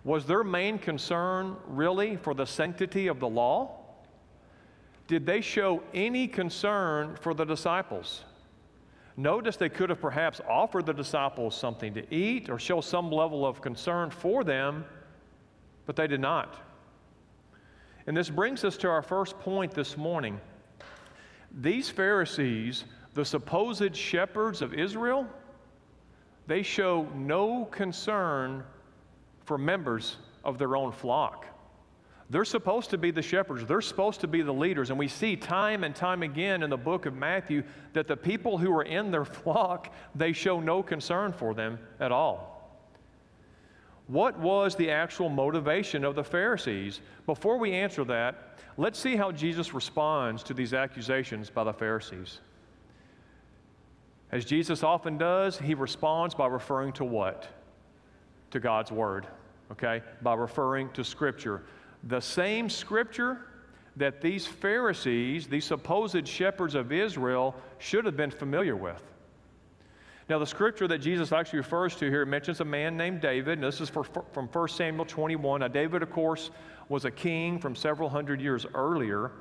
Was 0.04 0.26
their 0.26 0.44
main 0.44 0.78
concern 0.78 1.56
really 1.66 2.16
for 2.16 2.34
the 2.34 2.46
sanctity 2.46 3.08
of 3.08 3.20
the 3.20 3.28
law? 3.28 3.78
Did 5.06 5.24
they 5.24 5.40
show 5.40 5.82
any 5.94 6.28
concern 6.28 7.16
for 7.20 7.34
the 7.34 7.44
disciples? 7.44 8.24
Notice 9.18 9.56
they 9.56 9.68
could 9.68 9.90
have 9.90 10.00
perhaps 10.00 10.40
offered 10.48 10.86
the 10.86 10.94
disciples 10.94 11.56
something 11.56 11.92
to 11.94 12.14
eat 12.14 12.48
or 12.48 12.56
show 12.56 12.80
some 12.80 13.10
level 13.10 13.44
of 13.44 13.60
concern 13.60 14.10
for 14.10 14.44
them, 14.44 14.84
but 15.86 15.96
they 15.96 16.06
did 16.06 16.20
not. 16.20 16.54
And 18.06 18.16
this 18.16 18.30
brings 18.30 18.62
us 18.62 18.76
to 18.76 18.88
our 18.88 19.02
first 19.02 19.36
point 19.40 19.72
this 19.72 19.96
morning. 19.96 20.40
These 21.50 21.90
Pharisees, 21.90 22.84
the 23.14 23.24
supposed 23.24 23.96
shepherds 23.96 24.62
of 24.62 24.72
Israel, 24.72 25.26
they 26.46 26.62
show 26.62 27.08
no 27.16 27.64
concern 27.64 28.62
for 29.44 29.58
members 29.58 30.18
of 30.44 30.58
their 30.58 30.76
own 30.76 30.92
flock. 30.92 31.44
They're 32.30 32.44
supposed 32.44 32.90
to 32.90 32.98
be 32.98 33.10
the 33.10 33.22
shepherds, 33.22 33.64
they're 33.64 33.80
supposed 33.80 34.20
to 34.20 34.26
be 34.26 34.42
the 34.42 34.52
leaders. 34.52 34.90
And 34.90 34.98
we 34.98 35.08
see 35.08 35.34
time 35.34 35.82
and 35.82 35.94
time 35.94 36.22
again 36.22 36.62
in 36.62 36.70
the 36.70 36.76
book 36.76 37.06
of 37.06 37.14
Matthew 37.14 37.62
that 37.94 38.06
the 38.06 38.16
people 38.16 38.58
who 38.58 38.70
are 38.76 38.82
in 38.82 39.10
their 39.10 39.24
flock, 39.24 39.92
they 40.14 40.32
show 40.32 40.60
no 40.60 40.82
concern 40.82 41.32
for 41.32 41.54
them 41.54 41.78
at 42.00 42.12
all. 42.12 42.54
What 44.08 44.38
was 44.38 44.74
the 44.74 44.90
actual 44.90 45.28
motivation 45.28 46.04
of 46.04 46.14
the 46.14 46.24
Pharisees? 46.24 47.00
Before 47.26 47.58
we 47.58 47.72
answer 47.72 48.04
that, 48.04 48.58
let's 48.78 48.98
see 48.98 49.16
how 49.16 49.32
Jesus 49.32 49.74
responds 49.74 50.42
to 50.44 50.54
these 50.54 50.72
accusations 50.72 51.50
by 51.50 51.64
the 51.64 51.74
Pharisees. 51.74 52.40
As 54.32 54.44
Jesus 54.44 54.82
often 54.82 55.18
does, 55.18 55.58
he 55.58 55.74
responds 55.74 56.34
by 56.34 56.46
referring 56.46 56.92
to 56.94 57.04
what? 57.04 57.48
To 58.50 58.60
God's 58.60 58.90
Word, 58.90 59.26
okay? 59.72 60.02
By 60.22 60.34
referring 60.34 60.90
to 60.92 61.04
Scripture 61.04 61.62
the 62.04 62.20
same 62.20 62.68
scripture 62.70 63.38
that 63.96 64.20
these 64.20 64.46
Pharisees, 64.46 65.48
these 65.48 65.64
supposed 65.64 66.26
shepherds 66.26 66.74
of 66.74 66.92
Israel, 66.92 67.54
should 67.78 68.04
have 68.04 68.16
been 68.16 68.30
familiar 68.30 68.76
with. 68.76 69.02
Now, 70.28 70.38
the 70.38 70.46
scripture 70.46 70.86
that 70.88 70.98
Jesus 70.98 71.32
actually 71.32 71.60
refers 71.60 71.96
to 71.96 72.10
here 72.10 72.24
mentions 72.26 72.60
a 72.60 72.64
man 72.64 72.96
named 72.96 73.22
David, 73.22 73.54
and 73.54 73.64
this 73.64 73.80
is 73.80 73.88
for, 73.88 74.04
from 74.04 74.46
1 74.46 74.68
Samuel 74.68 75.06
21. 75.06 75.60
Now, 75.60 75.68
David, 75.68 76.02
of 76.02 76.10
course, 76.10 76.50
was 76.90 77.06
a 77.06 77.10
king 77.10 77.58
from 77.58 77.74
several 77.74 78.10
hundred 78.10 78.40
years 78.40 78.66
earlier. 78.74 79.32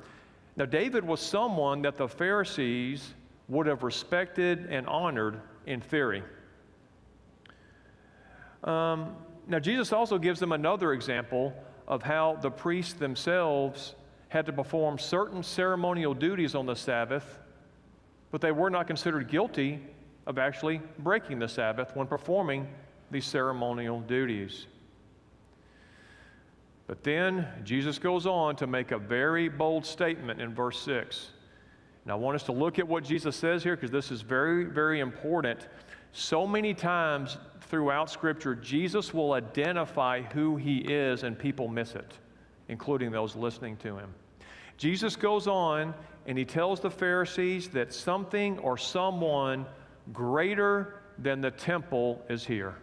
Now, 0.56 0.64
David 0.64 1.04
was 1.04 1.20
someone 1.20 1.82
that 1.82 1.98
the 1.98 2.08
Pharisees 2.08 3.14
would 3.48 3.66
have 3.66 3.82
respected 3.82 4.66
and 4.70 4.86
honored 4.86 5.40
in 5.66 5.80
theory. 5.80 6.22
Um, 8.64 9.14
now, 9.46 9.58
Jesus 9.58 9.92
also 9.92 10.18
gives 10.18 10.40
them 10.40 10.52
another 10.52 10.94
example 10.94 11.54
of 11.88 12.02
how 12.02 12.36
the 12.42 12.50
priests 12.50 12.92
themselves 12.92 13.94
had 14.28 14.44
to 14.46 14.52
perform 14.52 14.98
certain 14.98 15.42
ceremonial 15.42 16.14
duties 16.14 16.54
on 16.54 16.66
the 16.66 16.76
Sabbath, 16.76 17.38
but 18.30 18.42
they 18.42 18.52
were 18.52 18.70
not 18.70 18.86
considered 18.86 19.26
guilty 19.28 19.80
of 20.26 20.38
actually 20.38 20.82
breaking 20.98 21.38
the 21.38 21.48
Sabbath 21.48 21.96
when 21.96 22.06
performing 22.06 22.68
these 23.10 23.24
ceremonial 23.24 24.00
duties. 24.02 24.66
But 26.86 27.02
then 27.02 27.46
Jesus 27.64 27.98
goes 27.98 28.26
on 28.26 28.54
to 28.56 28.66
make 28.66 28.92
a 28.92 28.98
very 28.98 29.48
bold 29.48 29.86
statement 29.86 30.40
in 30.42 30.54
verse 30.54 30.78
6. 30.82 31.30
And 32.04 32.12
I 32.12 32.14
want 32.14 32.34
us 32.34 32.42
to 32.44 32.52
look 32.52 32.78
at 32.78 32.86
what 32.86 33.04
Jesus 33.04 33.34
says 33.34 33.62
here 33.62 33.76
because 33.76 33.90
this 33.90 34.10
is 34.10 34.20
very, 34.20 34.64
very 34.64 35.00
important. 35.00 35.68
So 36.12 36.46
many 36.46 36.74
times 36.74 37.36
throughout 37.62 38.10
Scripture, 38.10 38.54
Jesus 38.54 39.12
will 39.12 39.32
identify 39.32 40.22
who 40.22 40.56
he 40.56 40.78
is, 40.78 41.22
and 41.22 41.38
people 41.38 41.68
miss 41.68 41.94
it, 41.94 42.14
including 42.68 43.10
those 43.10 43.36
listening 43.36 43.76
to 43.78 43.96
him. 43.96 44.14
Jesus 44.78 45.16
goes 45.16 45.46
on 45.46 45.92
and 46.26 46.38
he 46.38 46.44
tells 46.44 46.80
the 46.80 46.90
Pharisees 46.90 47.68
that 47.68 47.92
something 47.92 48.58
or 48.60 48.76
someone 48.76 49.66
greater 50.12 51.00
than 51.18 51.40
the 51.40 51.50
temple 51.50 52.22
is 52.28 52.46
here. 52.46 52.76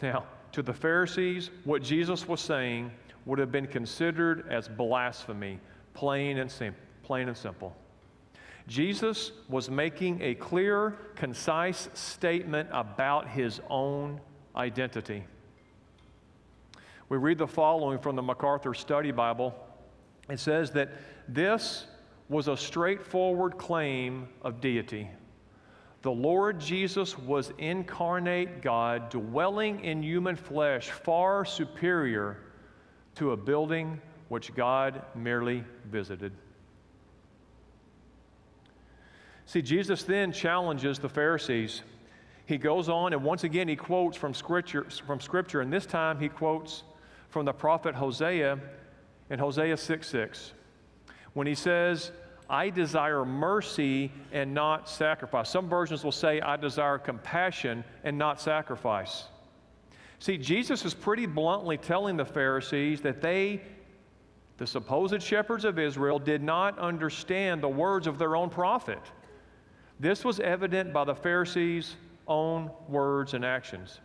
Now, 0.00 0.24
to 0.52 0.62
the 0.62 0.72
Pharisees, 0.72 1.50
what 1.64 1.82
Jesus 1.82 2.26
was 2.26 2.40
saying 2.40 2.90
would 3.26 3.38
have 3.38 3.52
been 3.52 3.66
considered 3.66 4.46
as 4.50 4.68
blasphemy, 4.68 5.58
plain 5.92 6.38
and, 6.38 6.50
sim- 6.50 6.76
plain 7.02 7.28
and 7.28 7.36
simple. 7.36 7.76
Jesus 8.66 9.32
was 9.48 9.68
making 9.68 10.22
a 10.22 10.34
clear, 10.34 10.96
concise 11.16 11.88
statement 11.92 12.68
about 12.72 13.28
his 13.28 13.60
own 13.68 14.20
identity. 14.56 15.24
We 17.08 17.18
read 17.18 17.38
the 17.38 17.46
following 17.46 17.98
from 17.98 18.16
the 18.16 18.22
MacArthur 18.22 18.72
Study 18.72 19.10
Bible. 19.10 19.54
It 20.30 20.40
says 20.40 20.70
that 20.70 20.92
this 21.28 21.86
was 22.30 22.48
a 22.48 22.56
straightforward 22.56 23.58
claim 23.58 24.28
of 24.42 24.60
deity. 24.62 25.10
The 26.00 26.10
Lord 26.10 26.58
Jesus 26.58 27.18
was 27.18 27.52
incarnate 27.58 28.62
God, 28.62 29.10
dwelling 29.10 29.84
in 29.84 30.02
human 30.02 30.36
flesh, 30.36 30.90
far 30.90 31.44
superior 31.44 32.38
to 33.16 33.32
a 33.32 33.36
building 33.36 34.00
which 34.28 34.54
God 34.54 35.02
merely 35.14 35.64
visited. 35.90 36.32
See, 39.46 39.62
Jesus 39.62 40.02
then 40.02 40.32
challenges 40.32 40.98
the 40.98 41.08
Pharisees. 41.08 41.82
He 42.46 42.58
goes 42.58 42.88
on, 42.88 43.12
and 43.12 43.22
once 43.22 43.44
again, 43.44 43.68
he 43.68 43.76
quotes 43.76 44.16
from 44.16 44.34
scripture, 44.34 44.86
from 45.06 45.20
scripture, 45.20 45.60
and 45.60 45.72
this 45.72 45.86
time 45.86 46.18
he 46.18 46.28
quotes 46.28 46.82
from 47.30 47.44
the 47.44 47.52
prophet 47.52 47.94
Hosea 47.94 48.58
in 49.30 49.38
Hosea 49.38 49.76
6 49.76 50.06
6, 50.06 50.52
when 51.32 51.46
he 51.46 51.54
says, 51.54 52.12
I 52.48 52.68
desire 52.68 53.24
mercy 53.24 54.12
and 54.32 54.52
not 54.52 54.88
sacrifice. 54.88 55.48
Some 55.48 55.68
versions 55.68 56.04
will 56.04 56.12
say, 56.12 56.40
I 56.40 56.56
desire 56.56 56.98
compassion 56.98 57.84
and 58.04 58.18
not 58.18 58.40
sacrifice. 58.40 59.24
See, 60.18 60.36
Jesus 60.36 60.84
is 60.84 60.94
pretty 60.94 61.26
bluntly 61.26 61.78
telling 61.78 62.16
the 62.16 62.24
Pharisees 62.24 63.00
that 63.00 63.22
they, 63.22 63.62
the 64.58 64.66
supposed 64.66 65.22
shepherds 65.22 65.64
of 65.64 65.78
Israel, 65.78 66.18
did 66.18 66.42
not 66.42 66.78
understand 66.78 67.62
the 67.62 67.68
words 67.68 68.06
of 68.06 68.18
their 68.18 68.36
own 68.36 68.50
prophet. 68.50 69.00
This 70.00 70.24
was 70.24 70.40
evident 70.40 70.92
by 70.92 71.04
the 71.04 71.14
Pharisees' 71.14 71.96
own 72.26 72.70
words 72.88 73.34
and 73.34 73.44
actions. 73.44 74.00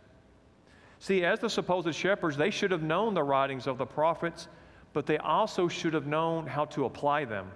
See, 1.00 1.24
as 1.24 1.39
the 1.39 1.50
supposed 1.50 1.93
shepherds, 1.96 2.36
they 2.36 2.51
should 2.51 2.72
have 2.72 2.84
known 2.84 3.13
the 3.13 3.24
writings 3.24 3.67
of 3.67 3.77
the 3.77 3.86
prophets, 3.86 4.48
but 4.93 5.05
they 5.05 5.17
also 5.17 5.67
should 5.67 5.93
have 5.93 6.08
known 6.08 6.46
how 6.46 6.65
to 6.65 6.86
apply 6.86 7.25
them. 7.25 7.50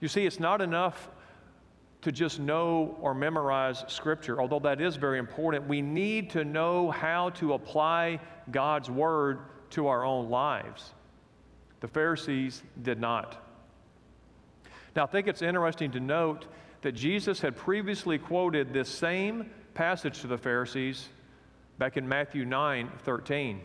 You 0.00 0.08
see, 0.08 0.26
it's 0.26 0.40
not 0.40 0.60
enough 0.60 1.08
to 2.02 2.12
just 2.12 2.40
know 2.40 2.96
or 3.00 3.14
memorize 3.14 3.84
Scripture, 3.88 4.40
although 4.40 4.58
that 4.58 4.80
is 4.80 4.96
very 4.96 5.18
important. 5.18 5.66
We 5.68 5.80
need 5.80 6.30
to 6.30 6.44
know 6.44 6.90
how 6.90 7.30
to 7.30 7.54
apply 7.54 8.20
God's 8.50 8.90
Word 8.90 9.40
to 9.70 9.86
our 9.86 10.04
own 10.04 10.28
lives. 10.28 10.92
The 11.80 11.88
Pharisees 11.88 12.62
did 12.82 13.00
not. 13.00 13.38
Now, 14.94 15.04
I 15.04 15.06
think 15.06 15.28
it's 15.28 15.42
interesting 15.42 15.90
to 15.92 16.00
note 16.00 16.46
that 16.82 16.92
Jesus 16.92 17.40
had 17.40 17.56
previously 17.56 18.18
quoted 18.18 18.72
this 18.72 18.88
same 18.88 19.50
passage 19.74 20.20
to 20.20 20.26
the 20.26 20.38
Pharisees 20.38 21.08
back 21.78 21.96
in 21.96 22.08
Matthew 22.08 22.44
9 22.44 22.90
13. 23.04 23.60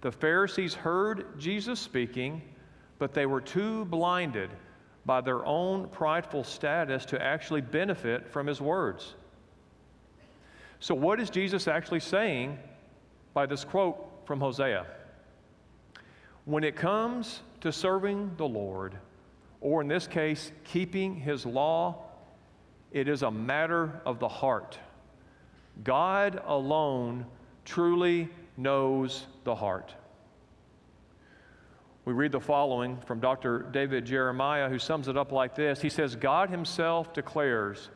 The 0.00 0.12
Pharisees 0.12 0.74
heard 0.74 1.40
Jesus 1.40 1.80
speaking, 1.80 2.42
but 2.98 3.14
they 3.14 3.26
were 3.26 3.40
too 3.40 3.84
blinded 3.86 4.50
by 5.06 5.20
their 5.20 5.44
own 5.44 5.88
prideful 5.88 6.44
status 6.44 7.04
to 7.06 7.22
actually 7.22 7.62
benefit 7.62 8.28
from 8.28 8.46
his 8.46 8.60
words. 8.60 9.14
So, 10.80 10.94
what 10.94 11.18
is 11.18 11.30
Jesus 11.30 11.66
actually 11.66 12.00
saying 12.00 12.58
by 13.34 13.46
this 13.46 13.64
quote 13.64 13.96
from 14.26 14.40
Hosea? 14.40 14.86
When 16.44 16.62
it 16.62 16.76
comes 16.76 17.40
to 17.60 17.72
serving 17.72 18.32
the 18.36 18.46
Lord, 18.46 18.96
or 19.60 19.80
in 19.82 19.88
this 19.88 20.06
case, 20.06 20.52
keeping 20.64 21.14
his 21.14 21.44
law, 21.44 22.04
it 22.92 23.08
is 23.08 23.22
a 23.22 23.30
matter 23.30 24.00
of 24.06 24.18
the 24.18 24.28
heart. 24.28 24.78
God 25.84 26.40
alone 26.46 27.26
truly 27.64 28.28
knows 28.56 29.26
the 29.44 29.54
heart. 29.54 29.94
We 32.04 32.14
read 32.14 32.32
the 32.32 32.40
following 32.40 32.98
from 33.04 33.20
Dr. 33.20 33.66
David 33.70 34.06
Jeremiah, 34.06 34.68
who 34.68 34.78
sums 34.78 35.08
it 35.08 35.16
up 35.16 35.30
like 35.30 35.54
this 35.54 35.82
He 35.82 35.90
says, 35.90 36.16
God 36.16 36.48
Himself 36.48 37.12
declares 37.12 37.90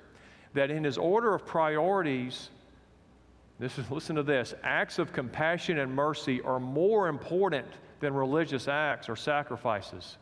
that 0.52 0.71
in 0.71 0.85
His 0.85 0.99
order 0.99 1.35
of 1.35 1.47
priorities, 1.47 2.50
this 3.59 3.78
is, 3.78 3.90
listen 3.90 4.16
to 4.16 4.23
this, 4.23 4.54
acts 4.62 4.99
of 4.99 5.12
compassion 5.12 5.78
and 5.78 5.95
mercy 5.95 6.42
are 6.42 6.61
more 6.61 7.09
important 7.09 7.66
than 8.00 8.12
religious 8.12 8.69
acts 8.69 9.09
or 9.09 9.16
sacrifices. 9.16 10.19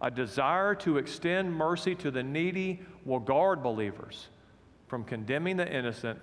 A 0.00 0.10
desire 0.10 0.74
to 0.76 0.98
extend 0.98 1.52
mercy 1.52 1.94
to 1.96 2.10
the 2.10 2.22
needy 2.22 2.80
will 3.04 3.20
guard 3.20 3.62
believers 3.62 4.28
from 4.88 5.04
condemning 5.04 5.56
the 5.56 5.70
innocent 5.70 6.22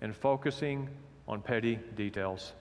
and 0.00 0.14
focusing 0.14 0.88
on 1.26 1.42
petty 1.42 1.78
details. 1.96 2.52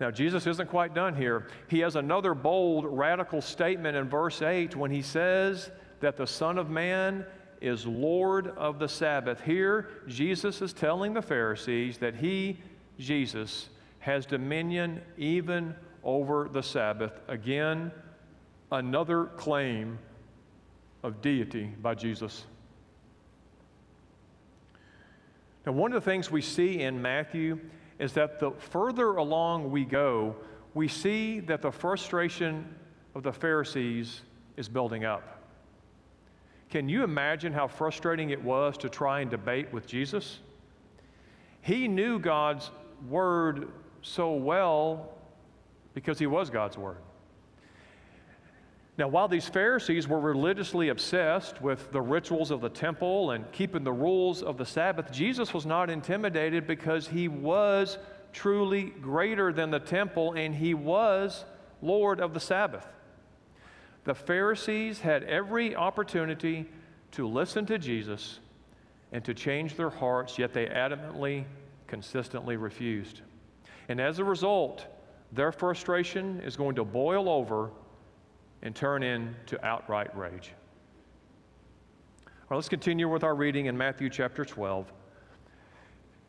Now, 0.00 0.12
Jesus 0.12 0.46
isn't 0.46 0.68
quite 0.68 0.94
done 0.94 1.16
here. 1.16 1.48
He 1.66 1.80
has 1.80 1.96
another 1.96 2.32
bold, 2.34 2.84
radical 2.84 3.40
statement 3.42 3.96
in 3.96 4.08
verse 4.08 4.42
8 4.42 4.76
when 4.76 4.92
he 4.92 5.02
says 5.02 5.70
that 6.00 6.16
the 6.16 6.26
Son 6.26 6.56
of 6.56 6.70
Man 6.70 7.26
is 7.60 7.84
Lord 7.84 8.48
of 8.56 8.78
the 8.78 8.88
Sabbath. 8.88 9.40
Here, 9.40 9.88
Jesus 10.06 10.62
is 10.62 10.72
telling 10.72 11.14
the 11.14 11.22
Pharisees 11.22 11.98
that 11.98 12.14
he, 12.14 12.58
Jesus, 12.98 13.70
has 13.98 14.24
dominion 14.24 15.00
even 15.16 15.74
over 16.04 16.48
the 16.52 16.62
Sabbath. 16.62 17.12
Again, 17.28 17.90
another 18.70 19.26
claim 19.36 19.98
of 21.02 21.20
deity 21.20 21.72
by 21.80 21.94
Jesus. 21.94 22.44
Now, 25.66 25.72
one 25.72 25.92
of 25.92 26.02
the 26.02 26.10
things 26.10 26.30
we 26.30 26.42
see 26.42 26.80
in 26.80 27.00
Matthew 27.00 27.60
is 27.98 28.12
that 28.14 28.38
the 28.38 28.52
further 28.52 29.16
along 29.16 29.70
we 29.70 29.84
go, 29.84 30.36
we 30.74 30.88
see 30.88 31.40
that 31.40 31.62
the 31.62 31.70
frustration 31.70 32.74
of 33.14 33.22
the 33.22 33.32
Pharisees 33.32 34.22
is 34.56 34.68
building 34.68 35.04
up. 35.04 35.42
Can 36.70 36.88
you 36.88 37.02
imagine 37.02 37.52
how 37.52 37.66
frustrating 37.66 38.30
it 38.30 38.42
was 38.42 38.76
to 38.78 38.88
try 38.88 39.20
and 39.20 39.30
debate 39.30 39.72
with 39.72 39.86
Jesus? 39.86 40.40
He 41.60 41.88
knew 41.88 42.18
God's 42.18 42.70
word 43.08 43.68
so 44.02 44.32
well 44.34 45.10
because 45.98 46.16
he 46.16 46.28
was 46.28 46.48
God's 46.48 46.78
word. 46.78 46.98
Now, 48.98 49.08
while 49.08 49.26
these 49.26 49.48
Pharisees 49.48 50.06
were 50.06 50.20
religiously 50.20 50.90
obsessed 50.90 51.60
with 51.60 51.90
the 51.90 52.00
rituals 52.00 52.52
of 52.52 52.60
the 52.60 52.68
temple 52.68 53.32
and 53.32 53.50
keeping 53.50 53.82
the 53.82 53.92
rules 53.92 54.40
of 54.40 54.58
the 54.58 54.64
Sabbath, 54.64 55.10
Jesus 55.10 55.52
was 55.52 55.66
not 55.66 55.90
intimidated 55.90 56.68
because 56.68 57.08
he 57.08 57.26
was 57.26 57.98
truly 58.32 58.84
greater 59.00 59.52
than 59.52 59.72
the 59.72 59.80
temple 59.80 60.34
and 60.34 60.54
he 60.54 60.72
was 60.72 61.44
Lord 61.82 62.20
of 62.20 62.32
the 62.32 62.38
Sabbath. 62.38 62.86
The 64.04 64.14
Pharisees 64.14 65.00
had 65.00 65.24
every 65.24 65.74
opportunity 65.74 66.68
to 67.10 67.26
listen 67.26 67.66
to 67.66 67.76
Jesus 67.76 68.38
and 69.10 69.24
to 69.24 69.34
change 69.34 69.74
their 69.74 69.90
hearts, 69.90 70.38
yet 70.38 70.52
they 70.52 70.66
adamantly, 70.66 71.44
consistently 71.88 72.56
refused. 72.56 73.22
And 73.88 74.00
as 74.00 74.20
a 74.20 74.24
result, 74.24 74.86
their 75.32 75.52
frustration 75.52 76.40
is 76.40 76.56
going 76.56 76.76
to 76.76 76.84
boil 76.84 77.28
over 77.28 77.70
and 78.62 78.74
turn 78.74 79.02
into 79.02 79.64
outright 79.64 80.16
rage. 80.16 80.52
All 82.26 82.32
right, 82.50 82.56
let's 82.56 82.68
continue 82.68 83.08
with 83.08 83.24
our 83.24 83.34
reading 83.34 83.66
in 83.66 83.76
Matthew 83.76 84.08
chapter 84.08 84.44
12. 84.44 84.90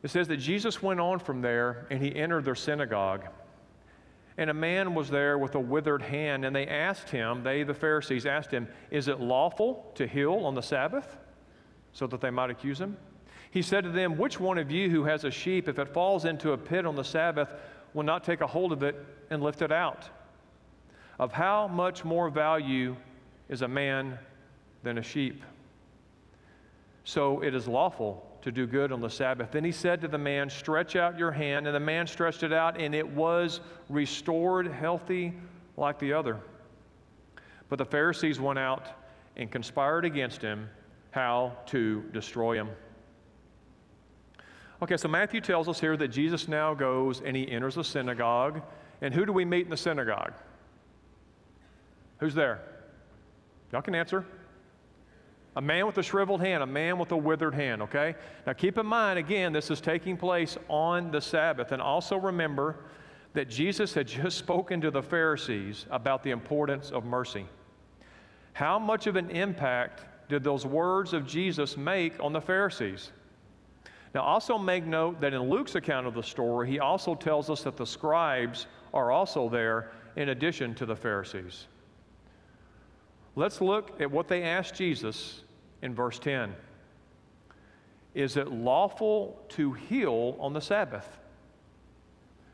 It 0.04 0.10
says 0.10 0.28
that 0.28 0.38
Jesus 0.38 0.82
went 0.82 1.00
on 1.00 1.20
from 1.20 1.42
there 1.42 1.88
and 1.90 2.02
he 2.02 2.16
entered 2.16 2.46
their 2.46 2.56
synagogue. 2.56 3.26
And 4.38 4.50
a 4.50 4.54
man 4.54 4.96
was 4.96 5.10
there 5.10 5.38
with 5.38 5.56
a 5.56 5.60
withered 5.60 6.02
hand, 6.02 6.46
and 6.46 6.56
they 6.56 6.66
asked 6.66 7.10
him, 7.10 7.44
they, 7.44 7.64
the 7.64 7.74
Pharisees, 7.74 8.26
asked 8.26 8.52
him, 8.52 8.70
Is 8.90 9.10
it 9.10 9.20
lawful 9.20 9.92
to 9.96 10.08
heal 10.08 10.34
on 10.46 10.56
the 10.56 10.62
Sabbath? 10.62 11.18
So 11.92 12.08
that 12.08 12.22
they 12.22 12.30
might 12.30 12.50
accuse 12.50 12.80
him. 12.80 12.96
He 13.52 13.62
said 13.62 13.84
to 13.84 13.90
them, 13.90 14.18
Which 14.18 14.40
one 14.40 14.58
of 14.58 14.72
you 14.72 14.90
who 14.90 15.04
has 15.04 15.26
a 15.26 15.32
sheep, 15.32 15.68
if 15.68 15.78
it 15.78 15.90
falls 15.90 16.24
into 16.24 16.54
a 16.54 16.58
pit 16.58 16.86
on 16.86 16.96
the 16.96 17.04
Sabbath, 17.04 17.54
will 17.94 18.04
not 18.04 18.24
take 18.24 18.42
a 18.42 18.48
hold 18.48 18.72
of 18.72 18.84
it 18.84 18.96
and 19.30 19.42
lift 19.42 19.62
it 19.62 19.72
out? 19.72 20.10
Of 21.18 21.34
how 21.34 21.68
much 21.68 22.06
more 22.06 22.30
value 22.30 22.96
is 23.50 23.62
a 23.62 23.68
man 23.68 24.18
than 24.84 24.98
a 24.98 25.04
sheep? 25.04 25.44
So 27.04 27.42
it 27.42 27.56
is 27.56 27.68
lawful 27.68 28.26
to 28.42 28.52
do 28.52 28.66
good 28.66 28.92
on 28.92 29.02
the 29.02 29.10
Sabbath. 29.10 29.52
Then 29.52 29.64
he 29.64 29.72
said 29.72 30.02
to 30.02 30.08
the 30.08 30.18
man, 30.18 30.50
Stretch 30.50 30.96
out 30.96 31.18
your 31.18 31.32
hand. 31.32 31.68
And 31.68 31.76
the 31.76 31.80
man 31.80 32.08
stretched 32.08 32.44
it 32.44 32.54
out, 32.54 32.80
and 32.80 32.96
it 32.96 33.08
was 33.08 33.60
restored, 33.90 34.68
healthy 34.68 35.34
like 35.76 36.00
the 36.00 36.14
other. 36.14 36.40
But 37.68 37.78
the 37.78 37.86
Pharisees 37.86 38.40
went 38.40 38.60
out 38.60 38.88
and 39.36 39.52
conspired 39.52 40.06
against 40.06 40.42
him 40.42 40.70
how 41.12 41.58
to 41.68 42.04
destroy 42.14 42.56
him. 42.56 42.70
Okay, 44.82 44.96
so 44.96 45.10
Matthew 45.10 45.42
tells 45.42 45.68
us 45.68 45.80
here 45.80 45.98
that 45.98 46.08
Jesus 46.08 46.48
now 46.48 46.74
goes 46.74 47.22
and 47.22 47.36
he 47.36 47.50
enters 47.50 47.76
the 47.76 47.84
synagogue. 47.84 48.62
And 49.02 49.14
who 49.14 49.26
do 49.26 49.34
we 49.34 49.44
meet 49.44 49.66
in 49.66 49.70
the 49.70 49.78
synagogue? 49.78 50.34
Who's 52.20 52.34
there? 52.34 52.62
Y'all 53.72 53.82
can 53.82 53.96
answer. 53.96 54.26
A 55.58 55.62
man 55.62 55.86
with 55.86 55.98
a 55.98 56.04
shriveled 56.04 56.40
hand, 56.40 56.64
a 56.64 56.68
man 56.68 56.98
with 56.98 57.12
a 57.12 57.18
withered 57.18 57.54
hand, 57.54 57.82
okay? 57.82 58.16
Now 58.48 58.54
keep 58.54 58.78
in 58.78 58.86
mind, 58.86 59.20
again, 59.20 59.52
this 59.52 59.70
is 59.70 59.82
taking 59.82 60.16
place 60.16 60.58
on 60.70 61.12
the 61.12 61.20
Sabbath. 61.20 61.74
And 61.74 61.82
also 61.82 62.16
remember 62.16 62.78
that 63.34 63.50
Jesus 63.50 63.94
had 63.94 64.08
just 64.08 64.38
spoken 64.40 64.80
to 64.82 64.92
the 64.92 65.04
Pharisees 65.04 65.86
about 65.92 66.24
the 66.24 66.32
importance 66.32 66.92
of 66.92 67.04
mercy. 67.04 67.46
How 68.54 68.80
much 68.80 69.08
of 69.08 69.18
an 69.18 69.30
impact 69.32 70.06
did 70.30 70.44
those 70.44 70.66
words 70.66 71.14
of 71.14 71.28
Jesus 71.28 71.76
make 71.76 72.14
on 72.24 72.32
the 72.32 72.42
Pharisees? 72.42 73.12
Now, 74.14 74.22
also 74.22 74.58
make 74.58 74.86
note 74.86 75.22
that 75.22 75.34
in 75.34 75.50
Luke's 75.50 75.76
account 75.76 76.08
of 76.08 76.16
the 76.16 76.24
story, 76.24 76.70
he 76.70 76.80
also 76.80 77.14
tells 77.14 77.50
us 77.50 77.64
that 77.64 77.78
the 77.78 77.86
scribes 77.86 78.66
are 78.94 79.12
also 79.12 79.50
there 79.50 79.92
in 80.16 80.30
addition 80.30 80.74
to 80.76 80.86
the 80.86 80.96
Pharisees. 80.96 81.68
Let's 83.36 83.62
look 83.62 84.02
at 84.02 84.10
what 84.10 84.28
they 84.28 84.44
asked 84.44 84.76
Jesus 84.76 85.44
in 85.82 85.94
verse 85.94 86.18
10. 86.20 86.56
Is 88.16 88.36
it 88.36 88.52
lawful 88.52 89.40
to 89.50 89.74
heal 89.74 90.36
on 90.40 90.54
the 90.54 90.60
Sabbath? 90.60 91.20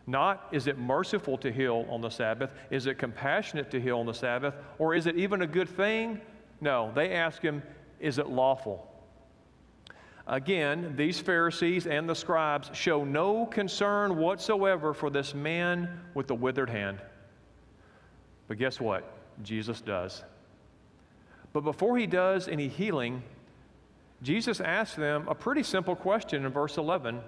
Not 0.07 0.47
is 0.51 0.67
it 0.67 0.77
merciful 0.77 1.37
to 1.39 1.51
heal 1.51 1.85
on 1.89 2.01
the 2.01 2.09
Sabbath? 2.09 2.51
Is 2.69 2.85
it 2.85 2.99
compassionate 2.99 3.71
to 3.71 3.81
heal 3.81 3.99
on 3.99 4.05
the 4.05 4.13
Sabbath? 4.13 4.53
Or 4.77 4.93
is 4.93 5.07
it 5.07 5.15
even 5.15 5.41
a 5.41 5.47
good 5.47 5.69
thing? 5.69 6.21
No, 6.61 6.91
they 6.93 7.13
ask 7.13 7.41
him, 7.41 7.63
is 7.99 8.19
it 8.19 8.27
lawful? 8.27 8.91
Again, 10.27 10.95
these 10.95 11.19
Pharisees 11.19 11.85
and 11.85 12.09
the 12.09 12.15
scribes 12.15 12.71
show 12.73 13.03
no 13.03 13.45
concern 13.45 14.17
whatsoever 14.17 14.93
for 14.93 15.09
this 15.09 15.35
man 15.35 15.99
with 16.15 16.27
the 16.27 16.35
withered 16.35 16.69
hand. 16.69 16.99
But 18.47 18.57
guess 18.57 18.79
what? 18.79 19.03
Jesus 19.43 19.81
does. 19.81 20.23
But 21.53 21.61
before 21.61 21.97
he 21.97 22.07
does 22.07 22.47
any 22.47 22.67
healing, 22.67 23.21
Jesus 24.23 24.59
asks 24.59 24.95
them 24.95 25.27
a 25.27 25.35
pretty 25.35 25.63
simple 25.63 25.95
question 25.95 26.45
in 26.45 26.51
verse 26.51 26.77
11 26.77 27.21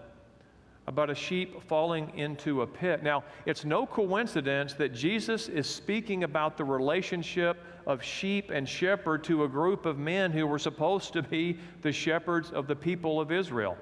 about 0.88 1.10
a 1.10 1.16
sheep 1.16 1.62
falling 1.68 2.12
into 2.18 2.62
a 2.62 2.68
pit. 2.68 3.04
Now, 3.04 3.26
it's 3.46 3.66
no 3.66 3.86
coincidence 3.86 4.74
that 4.76 4.94
Jesus 4.94 5.50
is 5.50 5.68
speaking 5.68 6.24
about 6.24 6.56
the 6.56 6.64
relationship 6.64 7.62
of 7.86 8.02
sheep 8.02 8.52
and 8.52 8.68
shepherd 8.68 9.24
to 9.26 9.44
a 9.44 9.50
group 9.50 9.86
of 9.86 9.98
men 9.98 10.32
who 10.32 10.48
were 10.48 10.60
supposed 10.60 11.12
to 11.14 11.22
be 11.22 11.58
the 11.82 11.92
shepherds 11.92 12.52
of 12.52 12.68
the 12.68 12.76
people 12.76 13.20
of 13.20 13.34
Israel. 13.34 13.78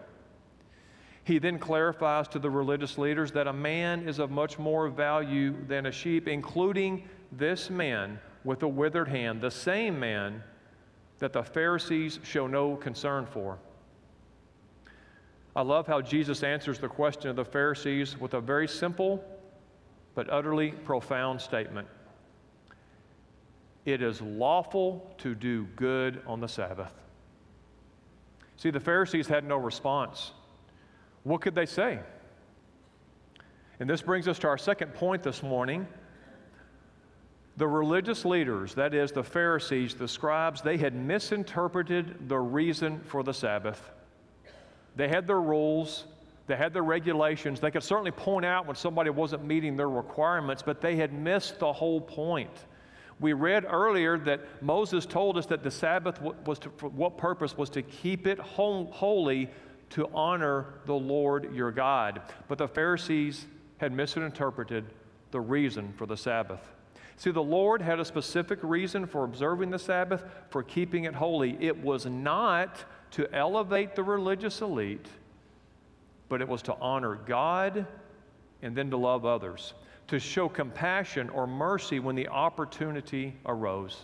He 1.25 1.37
then 1.37 1.59
clarifies 1.59 2.27
to 2.29 2.39
the 2.39 2.49
religious 2.49 2.97
leaders 2.97 3.31
that 3.33 3.47
a 3.47 3.53
man 3.53 4.07
is 4.07 4.19
of 4.19 4.31
much 4.31 4.57
more 4.57 4.89
value 4.89 5.55
than 5.67 5.85
a 5.85 5.91
sheep, 5.91 6.27
including 6.27 7.07
this 7.31 7.69
man 7.69 8.19
with 8.43 8.63
a 8.63 8.67
withered 8.67 9.07
hand, 9.07 9.41
the 9.41 9.51
same 9.51 9.99
man 9.99 10.43
that 11.19 11.33
the 11.33 11.43
Pharisees 11.43 12.19
show 12.23 12.47
no 12.47 12.75
concern 12.75 13.25
for. 13.25 13.57
I 15.55 15.61
love 15.61 15.87
how 15.87 16.01
Jesus 16.01 16.43
answers 16.43 16.79
the 16.79 16.87
question 16.87 17.29
of 17.29 17.37
the 17.37 17.45
Pharisees 17.45 18.19
with 18.19 18.33
a 18.33 18.41
very 18.41 18.67
simple 18.67 19.23
but 20.13 20.29
utterly 20.29 20.71
profound 20.71 21.39
statement 21.41 21.87
It 23.85 24.01
is 24.01 24.21
lawful 24.21 25.13
to 25.19 25.35
do 25.35 25.65
good 25.75 26.21
on 26.27 26.41
the 26.41 26.47
Sabbath. 26.47 26.91
See, 28.57 28.69
the 28.69 28.79
Pharisees 28.79 29.27
had 29.27 29.43
no 29.43 29.57
response. 29.57 30.31
What 31.23 31.41
could 31.41 31.55
they 31.55 31.65
say? 31.65 31.99
And 33.79 33.89
this 33.89 34.01
brings 34.01 34.27
us 34.27 34.39
to 34.39 34.47
our 34.47 34.57
second 34.57 34.93
point 34.93 35.23
this 35.23 35.43
morning 35.43 35.87
the 37.57 37.67
religious 37.67 38.25
leaders, 38.25 38.75
that 38.75 38.93
is, 38.93 39.13
the 39.13 39.23
Pharisees, 39.23 39.95
the 39.95 40.09
scribes, 40.09 40.61
they 40.61 40.77
had 40.77 40.93
misinterpreted 40.93 42.27
the 42.27 42.37
reason 42.37 42.99
for 43.05 43.23
the 43.23 43.33
Sabbath. 43.33 43.91
They 44.95 45.07
had 45.07 45.27
their 45.27 45.41
rules, 45.41 46.05
they 46.47 46.55
had 46.55 46.73
their 46.73 46.83
regulations. 46.83 47.59
They 47.59 47.71
could 47.71 47.83
certainly 47.83 48.11
point 48.11 48.45
out 48.45 48.67
when 48.67 48.75
somebody 48.75 49.09
wasn't 49.09 49.43
meeting 49.45 49.75
their 49.75 49.89
requirements, 49.89 50.61
but 50.61 50.79
they 50.79 50.95
had 50.95 51.11
missed 51.11 51.59
the 51.59 51.73
whole 51.73 51.99
point. 51.99 52.65
We 53.19 53.33
read 53.33 53.65
earlier 53.67 54.17
that 54.19 54.61
Moses 54.61 55.05
told 55.05 55.37
us 55.37 55.45
that 55.47 55.63
the 55.63 55.71
Sabbath 55.71 56.21
was 56.21 56.59
to, 56.59 56.69
for 56.77 56.89
what 56.89 57.17
purpose 57.17 57.57
was 57.57 57.69
to 57.71 57.81
keep 57.81 58.27
it 58.27 58.37
holy 58.39 59.49
to 59.91 60.09
honor 60.13 60.75
the 60.85 60.93
Lord 60.93 61.53
your 61.53 61.71
God. 61.71 62.21
But 62.47 62.57
the 62.57 62.67
Pharisees 62.67 63.45
had 63.77 63.93
misinterpreted 63.93 64.85
the 65.31 65.39
reason 65.39 65.93
for 65.97 66.05
the 66.05 66.17
Sabbath. 66.17 66.59
See, 67.17 67.31
the 67.31 67.41
Lord 67.41 67.81
had 67.81 67.99
a 67.99 68.05
specific 68.05 68.59
reason 68.61 69.05
for 69.05 69.23
observing 69.23 69.69
the 69.69 69.79
Sabbath, 69.79 70.25
for 70.49 70.63
keeping 70.63 71.05
it 71.05 71.15
holy. 71.15 71.57
It 71.61 71.81
was 71.81 72.05
not 72.05 72.83
to 73.15 73.33
elevate 73.33 73.95
the 73.95 74.03
religious 74.03 74.59
elite, 74.59 75.07
but 76.27 76.41
it 76.41 76.47
was 76.49 76.61
to 76.61 76.75
honor 76.81 77.15
God 77.15 77.87
and 78.61 78.75
then 78.75 78.89
to 78.89 78.97
love 78.97 79.25
others, 79.25 79.73
to 80.07 80.19
show 80.19 80.49
compassion 80.49 81.29
or 81.29 81.47
mercy 81.47 81.99
when 82.01 82.15
the 82.15 82.27
opportunity 82.27 83.33
arose. 83.45 84.03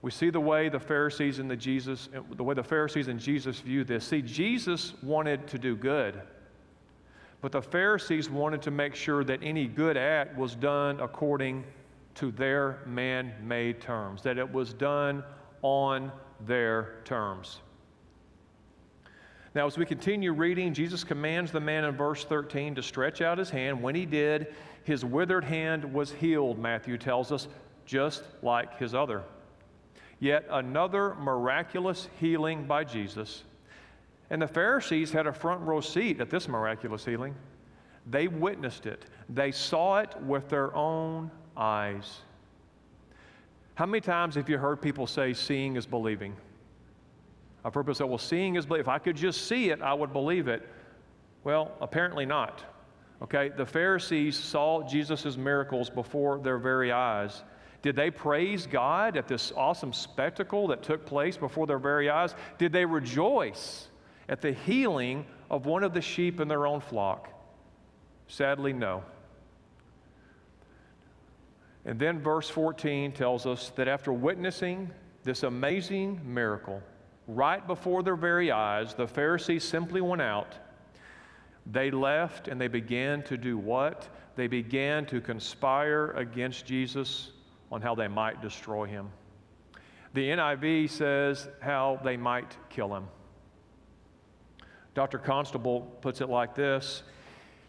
We 0.00 0.12
see 0.12 0.30
the 0.30 0.38
way 0.38 0.68
the 0.68 0.78
Pharisees 0.78 1.40
and 1.40 1.50
the 1.50 1.56
Jesus, 1.56 2.08
the 2.36 2.44
way 2.44 2.54
the 2.54 2.62
Pharisees 2.62 3.08
and 3.08 3.18
Jesus 3.18 3.58
view 3.58 3.82
this. 3.82 4.04
See, 4.04 4.22
Jesus 4.22 4.92
wanted 5.02 5.48
to 5.48 5.58
do 5.58 5.74
good. 5.74 6.22
But 7.40 7.50
the 7.50 7.62
Pharisees 7.62 8.30
wanted 8.30 8.62
to 8.62 8.70
make 8.70 8.94
sure 8.94 9.24
that 9.24 9.40
any 9.42 9.66
good 9.66 9.96
act 9.96 10.38
was 10.38 10.54
done 10.54 11.00
according 11.00 11.64
to 12.14 12.30
their 12.30 12.78
man 12.86 13.32
made 13.42 13.80
terms, 13.80 14.22
that 14.22 14.38
it 14.38 14.52
was 14.52 14.72
done 14.72 15.24
on 15.62 16.12
their 16.46 16.96
terms. 17.04 17.60
Now, 19.54 19.66
as 19.66 19.78
we 19.78 19.86
continue 19.86 20.32
reading, 20.32 20.74
Jesus 20.74 21.02
commands 21.02 21.50
the 21.50 21.60
man 21.60 21.84
in 21.84 21.96
verse 21.96 22.24
13 22.24 22.74
to 22.76 22.82
stretch 22.82 23.20
out 23.20 23.38
his 23.38 23.50
hand. 23.50 23.82
When 23.82 23.94
he 23.94 24.06
did, 24.06 24.54
his 24.84 25.04
withered 25.04 25.44
hand 25.44 25.92
was 25.92 26.12
healed, 26.12 26.58
Matthew 26.58 26.98
tells 26.98 27.32
us, 27.32 27.48
just 27.86 28.22
like 28.42 28.78
his 28.78 28.94
other. 28.94 29.22
Yet 30.20 30.46
another 30.50 31.14
miraculous 31.14 32.08
healing 32.20 32.66
by 32.66 32.84
Jesus. 32.84 33.44
And 34.30 34.42
the 34.42 34.46
Pharisees 34.46 35.10
had 35.10 35.26
a 35.26 35.32
front 35.32 35.62
row 35.62 35.80
seat 35.80 36.20
at 36.20 36.30
this 36.30 36.48
miraculous 36.48 37.04
healing. 37.04 37.34
They 38.06 38.28
witnessed 38.28 38.86
it, 38.86 39.06
they 39.28 39.52
saw 39.52 39.98
it 39.98 40.14
with 40.22 40.48
their 40.48 40.74
own 40.74 41.30
eyes. 41.56 42.20
How 43.78 43.86
many 43.86 44.00
times 44.00 44.34
have 44.34 44.48
you 44.48 44.58
heard 44.58 44.82
people 44.82 45.06
say, 45.06 45.32
seeing 45.32 45.76
is 45.76 45.86
believing? 45.86 46.34
I've 47.64 47.72
heard 47.72 47.84
people 47.84 47.94
say, 47.94 48.02
well, 48.06 48.18
seeing 48.18 48.56
is 48.56 48.66
believing. 48.66 48.80
If 48.80 48.88
I 48.88 48.98
could 48.98 49.14
just 49.14 49.46
see 49.46 49.70
it, 49.70 49.80
I 49.80 49.94
would 49.94 50.12
believe 50.12 50.48
it. 50.48 50.68
Well, 51.44 51.70
apparently 51.80 52.26
not. 52.26 52.64
Okay, 53.22 53.50
the 53.56 53.64
Pharisees 53.64 54.36
saw 54.36 54.82
Jesus' 54.82 55.36
miracles 55.36 55.90
before 55.90 56.40
their 56.40 56.58
very 56.58 56.90
eyes. 56.90 57.44
Did 57.80 57.94
they 57.94 58.10
praise 58.10 58.66
God 58.66 59.16
at 59.16 59.28
this 59.28 59.52
awesome 59.56 59.92
spectacle 59.92 60.66
that 60.66 60.82
took 60.82 61.06
place 61.06 61.36
before 61.36 61.68
their 61.68 61.78
very 61.78 62.10
eyes? 62.10 62.34
Did 62.58 62.72
they 62.72 62.84
rejoice 62.84 63.86
at 64.28 64.40
the 64.40 64.54
healing 64.54 65.24
of 65.52 65.66
one 65.66 65.84
of 65.84 65.94
the 65.94 66.02
sheep 66.02 66.40
in 66.40 66.48
their 66.48 66.66
own 66.66 66.80
flock? 66.80 67.28
Sadly, 68.26 68.72
no. 68.72 69.04
And 71.88 71.98
then 71.98 72.20
verse 72.20 72.50
14 72.50 73.12
tells 73.12 73.46
us 73.46 73.72
that 73.76 73.88
after 73.88 74.12
witnessing 74.12 74.90
this 75.24 75.42
amazing 75.42 76.20
miracle 76.22 76.82
right 77.26 77.66
before 77.66 78.02
their 78.02 78.14
very 78.14 78.52
eyes, 78.52 78.92
the 78.92 79.06
Pharisees 79.06 79.64
simply 79.64 80.02
went 80.02 80.20
out. 80.20 80.54
They 81.64 81.90
left 81.90 82.46
and 82.46 82.60
they 82.60 82.68
began 82.68 83.22
to 83.22 83.38
do 83.38 83.56
what? 83.56 84.06
They 84.36 84.48
began 84.48 85.06
to 85.06 85.18
conspire 85.22 86.10
against 86.10 86.66
Jesus 86.66 87.30
on 87.72 87.80
how 87.80 87.94
they 87.94 88.06
might 88.06 88.42
destroy 88.42 88.84
him. 88.84 89.08
The 90.12 90.28
NIV 90.28 90.90
says 90.90 91.48
how 91.60 92.00
they 92.04 92.18
might 92.18 92.54
kill 92.68 92.94
him. 92.94 93.08
Dr. 94.94 95.16
Constable 95.16 95.80
puts 96.02 96.20
it 96.20 96.28
like 96.28 96.54
this 96.54 97.02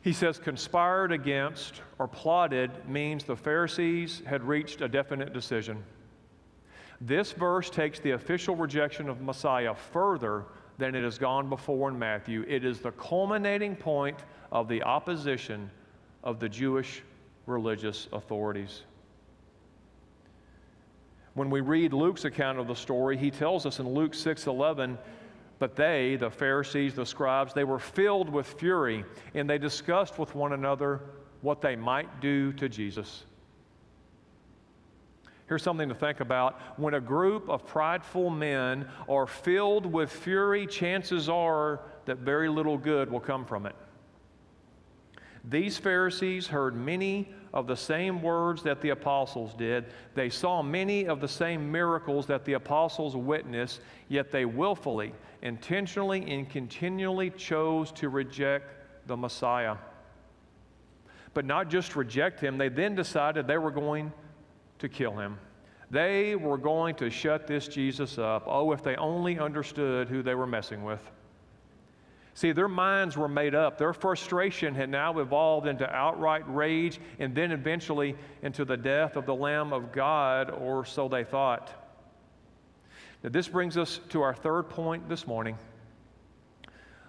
He 0.02 0.14
says, 0.14 0.40
conspired 0.40 1.12
against 1.12 1.82
or 1.98 2.08
plotted 2.08 2.72
means 2.88 3.24
the 3.24 3.36
Pharisees 3.36 4.22
had 4.26 4.44
reached 4.44 4.82
a 4.82 4.88
definite 4.88 5.34
decision. 5.34 5.84
This 7.02 7.32
verse 7.32 7.70
takes 7.70 8.00
the 8.00 8.12
official 8.12 8.56
rejection 8.56 9.10
of 9.10 9.22
Messiah 9.22 9.76
further 9.76 10.46
than 10.78 10.96
it 10.96 11.04
has 11.04 11.18
gone 11.18 11.50
before 11.50 11.90
in 11.90 12.00
Matthew. 12.00 12.46
It 12.48 12.64
is 12.64 12.80
the 12.80 12.92
culminating 12.92 13.76
point 13.76 14.20
of 14.52 14.68
the 14.68 14.84
opposition 14.84 15.70
of 16.24 16.40
the 16.40 16.48
Jewish 16.50 17.04
religious 17.46 18.08
authorities. 18.14 18.84
When 21.34 21.50
we 21.50 21.62
read 21.62 21.94
Luke's 21.94 22.26
account 22.26 22.60
of 22.60 22.68
the 22.68 22.76
story, 22.76 23.18
he 23.18 23.32
tells 23.32 23.66
us 23.66 23.80
in 23.80 23.94
Luke 23.94 24.14
6:11, 24.14 24.98
but 25.60 25.76
they, 25.76 26.16
the 26.16 26.32
Pharisees, 26.32 26.96
the 26.96 27.06
scribes, 27.06 27.54
they 27.54 27.66
were 27.66 27.80
filled 27.80 28.30
with 28.30 28.48
fury, 28.48 29.04
and 29.34 29.50
they 29.50 29.58
discussed 29.58 30.18
with 30.18 30.34
one 30.34 30.54
another 30.54 31.02
what 31.42 31.62
they 31.62 31.76
might 31.76 32.22
do 32.22 32.54
to 32.54 32.68
Jesus. 32.70 33.26
Here's 35.48 35.64
something 35.64 35.90
to 35.90 35.96
think 35.96 36.20
about. 36.20 36.60
When 36.78 36.94
a 36.94 37.02
group 37.02 37.50
of 37.50 37.66
prideful 37.66 38.30
men 38.30 38.88
are 39.10 39.26
filled 39.26 39.86
with 39.86 40.12
fury, 40.12 40.68
chances 40.68 41.28
are 41.28 41.82
that 42.06 42.20
very 42.20 42.50
little 42.50 42.78
good 42.78 43.12
will 43.12 43.20
come 43.20 43.46
from 43.46 43.66
it. 43.66 43.76
These 45.44 45.78
Pharisees 45.78 46.48
heard 46.48 46.76
many 46.76 47.34
of 47.54 47.68
the 47.68 47.76
same 47.76 48.22
words 48.22 48.64
that 48.64 48.82
the 48.82 48.90
apostles 48.90 49.54
did. 49.54 49.86
They 50.16 50.30
saw 50.30 50.62
many 50.62 51.08
of 51.08 51.20
the 51.22 51.28
same 51.28 51.72
miracles 51.72 52.26
that 52.28 52.46
the 52.46 52.54
apostles 52.54 53.16
witnessed, 53.16 53.82
yet 54.08 54.32
they 54.32 54.46
willfully, 54.46 55.14
intentionally, 55.42 56.30
and 56.32 56.50
continually 56.50 57.30
chose 57.32 57.92
to 57.94 58.10
reject 58.10 59.08
the 59.08 59.18
Messiah. 59.18 59.78
But 61.34 61.46
not 61.46 61.70
just 61.70 61.96
reject 61.96 62.40
him, 62.40 62.58
they 62.58 62.70
then 62.70 62.96
decided 62.96 63.48
they 63.48 63.58
were 63.58 63.72
going 63.72 64.12
to 64.80 64.90
kill 64.90 65.18
him. 65.18 65.38
They 65.92 66.36
were 66.36 66.58
going 66.58 66.96
to 66.96 67.10
shut 67.10 67.48
this 67.48 67.68
Jesus 67.68 68.18
up. 68.18 68.44
Oh, 68.46 68.72
if 68.72 68.84
they 68.84 68.96
only 68.96 69.40
understood 69.40 70.08
who 70.08 70.22
they 70.22 70.36
were 70.36 70.48
messing 70.48 70.84
with. 70.84 71.02
See, 72.40 72.54
their 72.54 72.70
minds 72.70 73.18
were 73.18 73.28
made 73.28 73.54
up. 73.54 73.78
Their 73.78 73.92
frustration 73.92 74.74
had 74.74 74.90
now 74.90 75.20
evolved 75.20 75.68
into 75.68 75.86
outright 75.94 76.44
rage 76.48 76.98
and 77.20 77.36
then 77.36 77.52
eventually 77.52 78.16
into 78.42 78.64
the 78.64 78.78
death 78.78 79.18
of 79.18 79.26
the 79.26 79.36
Lamb 79.36 79.74
of 79.74 79.92
God, 79.92 80.50
or 80.50 80.86
so 80.86 81.10
they 81.10 81.26
thought. 81.26 81.70
Now, 83.26 83.30
this 83.32 83.50
brings 83.50 83.76
us 83.76 84.00
to 84.12 84.22
our 84.22 84.34
third 84.34 84.70
point 84.70 85.10
this 85.10 85.28
morning. 85.28 85.58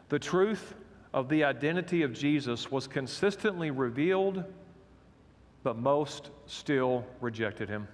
The 0.08 0.18
truth 0.18 0.74
of 1.14 1.28
the 1.28 1.44
identity 1.44 2.02
of 2.02 2.12
Jesus 2.12 2.72
was 2.72 2.88
consistently 2.88 3.70
revealed, 3.70 4.42
but 5.62 5.78
most 5.78 6.30
still 6.46 7.06
rejected 7.20 7.68
him. 7.68 7.86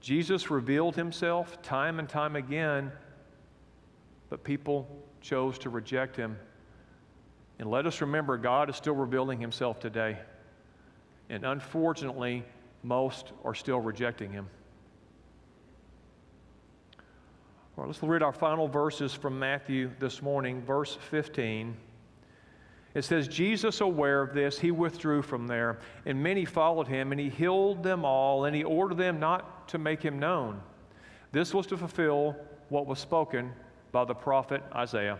Jesus 0.00 0.52
revealed 0.52 0.94
himself 0.94 1.60
time 1.62 1.98
and 1.98 2.08
time 2.08 2.36
again 2.36 2.92
but 4.30 4.42
people 4.44 4.88
chose 5.20 5.58
to 5.58 5.70
reject 5.70 6.16
him. 6.16 6.36
And 7.58 7.70
let 7.70 7.86
us 7.86 8.00
remember, 8.00 8.36
God 8.36 8.68
is 8.68 8.76
still 8.76 8.94
revealing 8.94 9.40
himself 9.40 9.80
today. 9.80 10.18
And 11.30 11.44
unfortunately, 11.44 12.44
most 12.82 13.32
are 13.44 13.54
still 13.54 13.80
rejecting 13.80 14.30
him. 14.32 14.48
All 17.76 17.84
right, 17.84 17.86
let's 17.88 18.02
read 18.02 18.22
our 18.22 18.32
final 18.32 18.68
verses 18.68 19.12
from 19.12 19.38
Matthew 19.38 19.90
this 19.98 20.22
morning, 20.22 20.62
verse 20.62 20.96
15. 21.10 21.76
It 22.94 23.04
says, 23.04 23.28
Jesus, 23.28 23.82
aware 23.82 24.22
of 24.22 24.32
this, 24.32 24.58
he 24.58 24.70
withdrew 24.70 25.20
from 25.20 25.46
there, 25.46 25.80
and 26.06 26.22
many 26.22 26.46
followed 26.46 26.88
him, 26.88 27.12
and 27.12 27.20
he 27.20 27.28
healed 27.28 27.82
them 27.82 28.06
all, 28.06 28.46
and 28.46 28.56
he 28.56 28.64
ordered 28.64 28.96
them 28.96 29.20
not 29.20 29.68
to 29.68 29.78
make 29.78 30.02
him 30.02 30.18
known. 30.18 30.62
This 31.32 31.52
was 31.52 31.66
to 31.66 31.76
fulfill 31.76 32.34
what 32.70 32.86
was 32.86 32.98
spoken 32.98 33.52
by 33.96 34.04
the 34.04 34.14
prophet 34.14 34.62
Isaiah. 34.74 35.18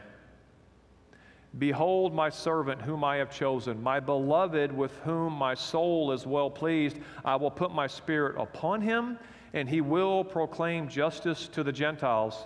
Behold, 1.57 2.13
my 2.13 2.29
servant 2.29 2.83
whom 2.83 3.05
I 3.05 3.17
have 3.17 3.31
chosen, 3.31 3.83
my 3.83 4.01
beloved 4.01 4.71
with 4.71 4.95
whom 4.99 5.33
my 5.33 5.55
soul 5.55 6.13
is 6.13 6.27
well 6.27 6.51
pleased. 6.51 6.99
I 7.25 7.37
will 7.37 7.51
put 7.51 7.71
my 7.73 7.87
spirit 7.87 8.39
upon 8.39 8.83
him, 8.83 9.19
and 9.55 9.67
he 9.67 9.81
will 9.81 10.23
proclaim 10.23 10.89
justice 10.91 11.49
to 11.55 11.65
the 11.65 11.73
Gentiles. 11.73 12.45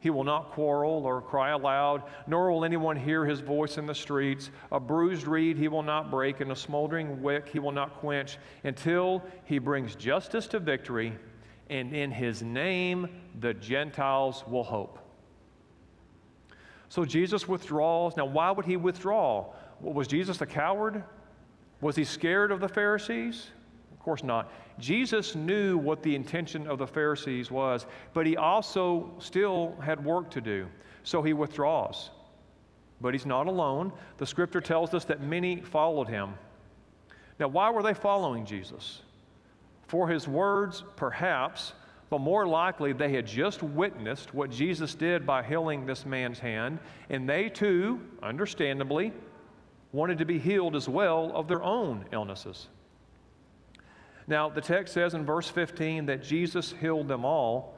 He 0.00 0.10
will 0.10 0.24
not 0.24 0.50
quarrel 0.50 1.06
or 1.06 1.22
cry 1.22 1.50
aloud, 1.50 2.02
nor 2.26 2.50
will 2.50 2.64
anyone 2.64 2.96
hear 2.96 3.24
his 3.24 3.38
voice 3.38 3.78
in 3.78 3.86
the 3.86 3.94
streets. 3.94 4.50
A 4.72 4.80
bruised 4.80 5.28
reed 5.28 5.56
he 5.56 5.68
will 5.68 5.84
not 5.84 6.10
break, 6.10 6.40
and 6.40 6.50
a 6.50 6.56
smoldering 6.56 7.22
wick 7.22 7.48
he 7.48 7.60
will 7.60 7.70
not 7.70 8.00
quench, 8.00 8.36
until 8.64 9.22
he 9.44 9.60
brings 9.60 9.94
justice 9.94 10.48
to 10.48 10.58
victory, 10.58 11.16
and 11.70 11.94
in 11.94 12.10
his 12.10 12.42
name 12.42 13.08
the 13.38 13.54
Gentiles 13.54 14.42
will 14.48 14.64
hope. 14.64 14.98
So 16.92 17.06
Jesus 17.06 17.48
withdraws. 17.48 18.18
Now, 18.18 18.26
why 18.26 18.50
would 18.50 18.66
he 18.66 18.76
withdraw? 18.76 19.46
Was 19.80 20.06
Jesus 20.06 20.42
a 20.42 20.46
coward? 20.46 21.02
Was 21.80 21.96
he 21.96 22.04
scared 22.04 22.52
of 22.52 22.60
the 22.60 22.68
Pharisees? 22.68 23.46
Of 23.92 23.98
course 23.98 24.22
not. 24.22 24.52
Jesus 24.78 25.34
knew 25.34 25.78
what 25.78 26.02
the 26.02 26.14
intention 26.14 26.66
of 26.66 26.78
the 26.78 26.86
Pharisees 26.86 27.50
was, 27.50 27.86
but 28.12 28.26
he 28.26 28.36
also 28.36 29.10
still 29.20 29.74
had 29.82 30.04
work 30.04 30.30
to 30.32 30.42
do. 30.42 30.66
So 31.02 31.22
he 31.22 31.32
withdraws. 31.32 32.10
But 33.00 33.14
he's 33.14 33.24
not 33.24 33.46
alone. 33.46 33.90
The 34.18 34.26
scripture 34.26 34.60
tells 34.60 34.92
us 34.92 35.06
that 35.06 35.22
many 35.22 35.62
followed 35.62 36.08
him. 36.08 36.34
Now, 37.40 37.48
why 37.48 37.70
were 37.70 37.82
they 37.82 37.94
following 37.94 38.44
Jesus? 38.44 39.00
For 39.86 40.08
his 40.08 40.28
words, 40.28 40.84
perhaps, 40.96 41.72
but 42.12 42.20
more 42.20 42.46
likely, 42.46 42.92
they 42.92 43.10
had 43.10 43.26
just 43.26 43.62
witnessed 43.62 44.34
what 44.34 44.50
Jesus 44.50 44.94
did 44.94 45.24
by 45.24 45.42
healing 45.42 45.86
this 45.86 46.04
man's 46.04 46.38
hand, 46.38 46.78
and 47.08 47.26
they 47.26 47.48
too, 47.48 48.02
understandably, 48.22 49.14
wanted 49.92 50.18
to 50.18 50.26
be 50.26 50.38
healed 50.38 50.76
as 50.76 50.90
well 50.90 51.32
of 51.34 51.48
their 51.48 51.62
own 51.62 52.04
illnesses. 52.12 52.68
Now, 54.26 54.50
the 54.50 54.60
text 54.60 54.92
says 54.92 55.14
in 55.14 55.24
verse 55.24 55.48
15 55.48 56.04
that 56.04 56.22
Jesus 56.22 56.74
healed 56.78 57.08
them 57.08 57.24
all, 57.24 57.76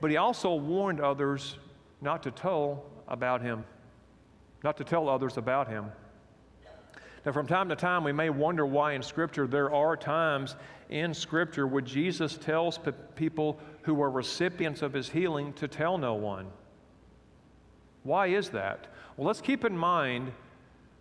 but 0.00 0.10
he 0.10 0.16
also 0.16 0.56
warned 0.56 1.00
others 1.00 1.58
not 2.00 2.24
to 2.24 2.32
tell 2.32 2.82
about 3.06 3.40
him, 3.40 3.62
not 4.64 4.76
to 4.78 4.82
tell 4.82 5.08
others 5.08 5.36
about 5.36 5.68
him. 5.68 5.92
Now, 7.24 7.32
from 7.32 7.46
time 7.46 7.68
to 7.68 7.76
time, 7.76 8.02
we 8.02 8.12
may 8.12 8.30
wonder 8.30 8.66
why 8.66 8.94
in 8.94 9.02
Scripture 9.02 9.46
there 9.46 9.72
are 9.72 9.96
times 9.96 10.56
in 10.90 11.14
Scripture 11.14 11.66
where 11.66 11.82
Jesus 11.82 12.36
tells 12.36 12.78
pe- 12.78 12.92
people 13.14 13.60
who 13.82 14.02
are 14.02 14.10
recipients 14.10 14.82
of 14.82 14.92
his 14.92 15.08
healing 15.08 15.52
to 15.54 15.68
tell 15.68 15.98
no 15.98 16.14
one. 16.14 16.48
Why 18.02 18.26
is 18.26 18.48
that? 18.50 18.88
Well, 19.16 19.26
let's 19.26 19.40
keep 19.40 19.64
in 19.64 19.76
mind 19.76 20.32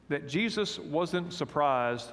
that 0.10 0.28
Jesus 0.28 0.78
wasn't 0.78 1.34
surprised 1.34 2.12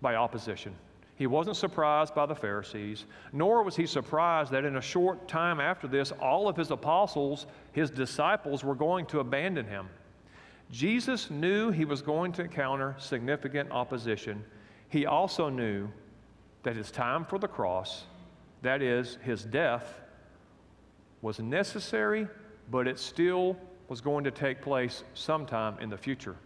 by 0.00 0.16
opposition. 0.16 0.74
He 1.16 1.28
wasn't 1.28 1.56
surprised 1.56 2.14
by 2.14 2.26
the 2.26 2.34
Pharisees, 2.34 3.04
nor 3.32 3.62
was 3.62 3.76
he 3.76 3.86
surprised 3.86 4.50
that 4.50 4.64
in 4.64 4.76
a 4.76 4.80
short 4.80 5.28
time 5.28 5.60
after 5.60 5.86
this, 5.86 6.10
all 6.12 6.48
of 6.48 6.56
his 6.56 6.72
apostles, 6.72 7.46
his 7.72 7.90
disciples, 7.90 8.64
were 8.64 8.74
going 8.74 9.06
to 9.06 9.20
abandon 9.20 9.66
him. 9.66 9.88
Jesus 10.70 11.30
knew 11.30 11.70
he 11.70 11.84
was 11.84 12.02
going 12.02 12.32
to 12.32 12.42
encounter 12.42 12.96
significant 12.98 13.70
opposition. 13.70 14.44
He 14.88 15.06
also 15.06 15.48
knew 15.48 15.88
that 16.62 16.76
his 16.76 16.90
time 16.90 17.24
for 17.24 17.38
the 17.38 17.48
cross, 17.48 18.04
that 18.62 18.82
is, 18.82 19.18
his 19.22 19.44
death, 19.44 20.00
was 21.22 21.38
necessary, 21.38 22.26
but 22.70 22.88
it 22.88 22.98
still 22.98 23.56
was 23.88 24.00
going 24.00 24.24
to 24.24 24.30
take 24.30 24.62
place 24.62 25.04
sometime 25.14 25.78
in 25.80 25.90
the 25.90 25.96
future. 25.96 26.36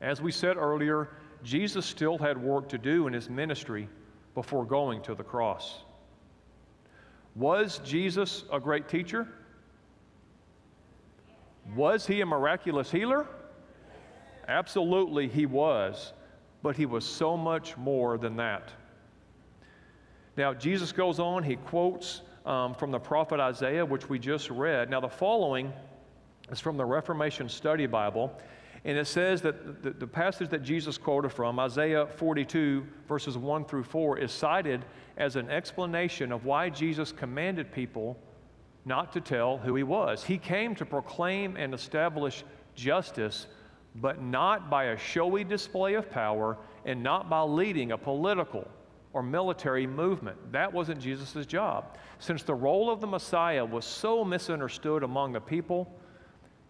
As 0.00 0.20
we 0.20 0.32
said 0.32 0.56
earlier, 0.56 1.10
Jesus 1.42 1.86
still 1.86 2.18
had 2.18 2.40
work 2.42 2.68
to 2.70 2.78
do 2.78 3.06
in 3.06 3.12
his 3.12 3.30
ministry 3.30 3.88
before 4.34 4.64
going 4.64 5.02
to 5.02 5.14
the 5.14 5.22
cross. 5.22 5.82
Was 7.34 7.80
Jesus 7.84 8.44
a 8.52 8.58
great 8.58 8.88
teacher? 8.88 9.28
Was 11.74 12.06
he 12.06 12.20
a 12.20 12.26
miraculous 12.26 12.90
healer? 12.90 13.26
Absolutely, 14.48 15.28
he 15.28 15.46
was, 15.46 16.12
but 16.62 16.76
he 16.76 16.86
was 16.86 17.04
so 17.04 17.36
much 17.36 17.76
more 17.76 18.18
than 18.18 18.36
that. 18.36 18.70
Now, 20.36 20.54
Jesus 20.54 20.90
goes 20.90 21.20
on, 21.20 21.44
he 21.44 21.56
quotes 21.56 22.22
um, 22.44 22.74
from 22.74 22.90
the 22.90 22.98
prophet 22.98 23.38
Isaiah, 23.38 23.84
which 23.84 24.08
we 24.08 24.18
just 24.18 24.50
read. 24.50 24.90
Now, 24.90 25.00
the 25.00 25.08
following 25.08 25.72
is 26.50 26.58
from 26.58 26.76
the 26.76 26.84
Reformation 26.84 27.48
Study 27.48 27.86
Bible, 27.86 28.32
and 28.84 28.96
it 28.96 29.06
says 29.06 29.42
that 29.42 29.82
the, 29.82 29.90
the, 29.90 30.06
passage 30.06 30.48
that 30.48 30.62
Jesus 30.62 30.96
quoted 30.96 31.30
from, 31.30 31.60
Isaiah 31.60 32.06
42, 32.06 32.86
verses 33.06 33.36
1 33.36 33.66
through 33.66 33.84
4, 33.84 34.18
is 34.18 34.32
cited 34.32 34.84
as 35.18 35.36
an 35.36 35.50
explanation 35.50 36.32
of 36.32 36.46
why 36.46 36.70
Jesus 36.70 37.12
commanded 37.12 37.70
people 37.72 38.18
not 38.84 39.12
to 39.12 39.20
tell 39.20 39.58
who 39.58 39.74
he 39.74 39.82
was. 39.82 40.24
He 40.24 40.38
came 40.38 40.74
to 40.76 40.86
proclaim 40.86 41.56
and 41.56 41.74
establish 41.74 42.44
justice, 42.74 43.46
but 43.96 44.22
not 44.22 44.70
by 44.70 44.84
a 44.84 44.96
showy 44.96 45.44
display 45.44 45.94
of 45.94 46.10
power 46.10 46.56
and 46.84 47.02
not 47.02 47.28
by 47.28 47.42
leading 47.42 47.92
a 47.92 47.98
political 47.98 48.66
or 49.12 49.22
military 49.22 49.86
movement. 49.86 50.36
That 50.52 50.72
wasn't 50.72 51.00
Jesus' 51.00 51.46
job. 51.46 51.96
Since 52.18 52.44
the 52.44 52.54
role 52.54 52.90
of 52.90 53.00
the 53.00 53.06
Messiah 53.06 53.64
was 53.64 53.84
so 53.84 54.24
misunderstood 54.24 55.02
among 55.02 55.32
the 55.32 55.40
people, 55.40 55.92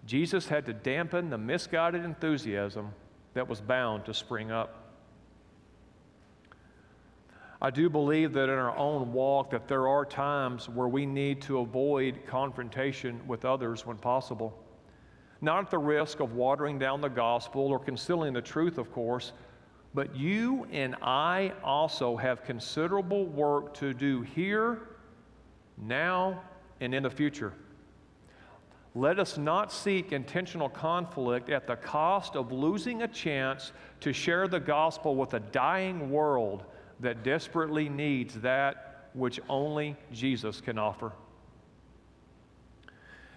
Jesus 0.06 0.48
had 0.48 0.64
to 0.66 0.72
dampen 0.72 1.28
the 1.28 1.38
misguided 1.38 2.04
enthusiasm 2.04 2.92
that 3.34 3.46
was 3.46 3.60
bound 3.60 4.04
to 4.06 4.14
spring 4.14 4.50
up. 4.50 4.79
I 7.62 7.68
do 7.68 7.90
believe 7.90 8.32
that 8.32 8.44
in 8.44 8.50
our 8.50 8.76
own 8.76 9.12
walk 9.12 9.50
that 9.50 9.68
there 9.68 9.86
are 9.86 10.06
times 10.06 10.68
where 10.68 10.88
we 10.88 11.04
need 11.04 11.42
to 11.42 11.58
avoid 11.58 12.20
confrontation 12.26 13.20
with 13.26 13.44
others 13.44 13.84
when 13.84 13.98
possible. 13.98 14.58
Not 15.42 15.64
at 15.64 15.70
the 15.70 15.78
risk 15.78 16.20
of 16.20 16.32
watering 16.32 16.78
down 16.78 17.02
the 17.02 17.08
gospel 17.08 17.66
or 17.66 17.78
concealing 17.78 18.32
the 18.32 18.40
truth, 18.40 18.78
of 18.78 18.90
course, 18.92 19.32
but 19.92 20.16
you 20.16 20.66
and 20.70 20.96
I 21.02 21.52
also 21.62 22.16
have 22.16 22.44
considerable 22.44 23.26
work 23.26 23.74
to 23.74 23.92
do 23.92 24.22
here, 24.22 24.80
now, 25.76 26.40
and 26.80 26.94
in 26.94 27.02
the 27.02 27.10
future. 27.10 27.52
Let 28.94 29.18
us 29.18 29.36
not 29.36 29.70
seek 29.70 30.12
intentional 30.12 30.68
conflict 30.68 31.50
at 31.50 31.66
the 31.66 31.76
cost 31.76 32.36
of 32.36 32.52
losing 32.52 33.02
a 33.02 33.08
chance 33.08 33.72
to 34.00 34.12
share 34.12 34.48
the 34.48 34.60
gospel 34.60 35.14
with 35.14 35.34
a 35.34 35.40
dying 35.40 36.10
world 36.10 36.64
that 37.00 37.22
desperately 37.22 37.88
needs 37.88 38.34
that 38.40 39.08
which 39.14 39.40
only 39.48 39.96
Jesus 40.12 40.60
can 40.60 40.78
offer. 40.78 41.12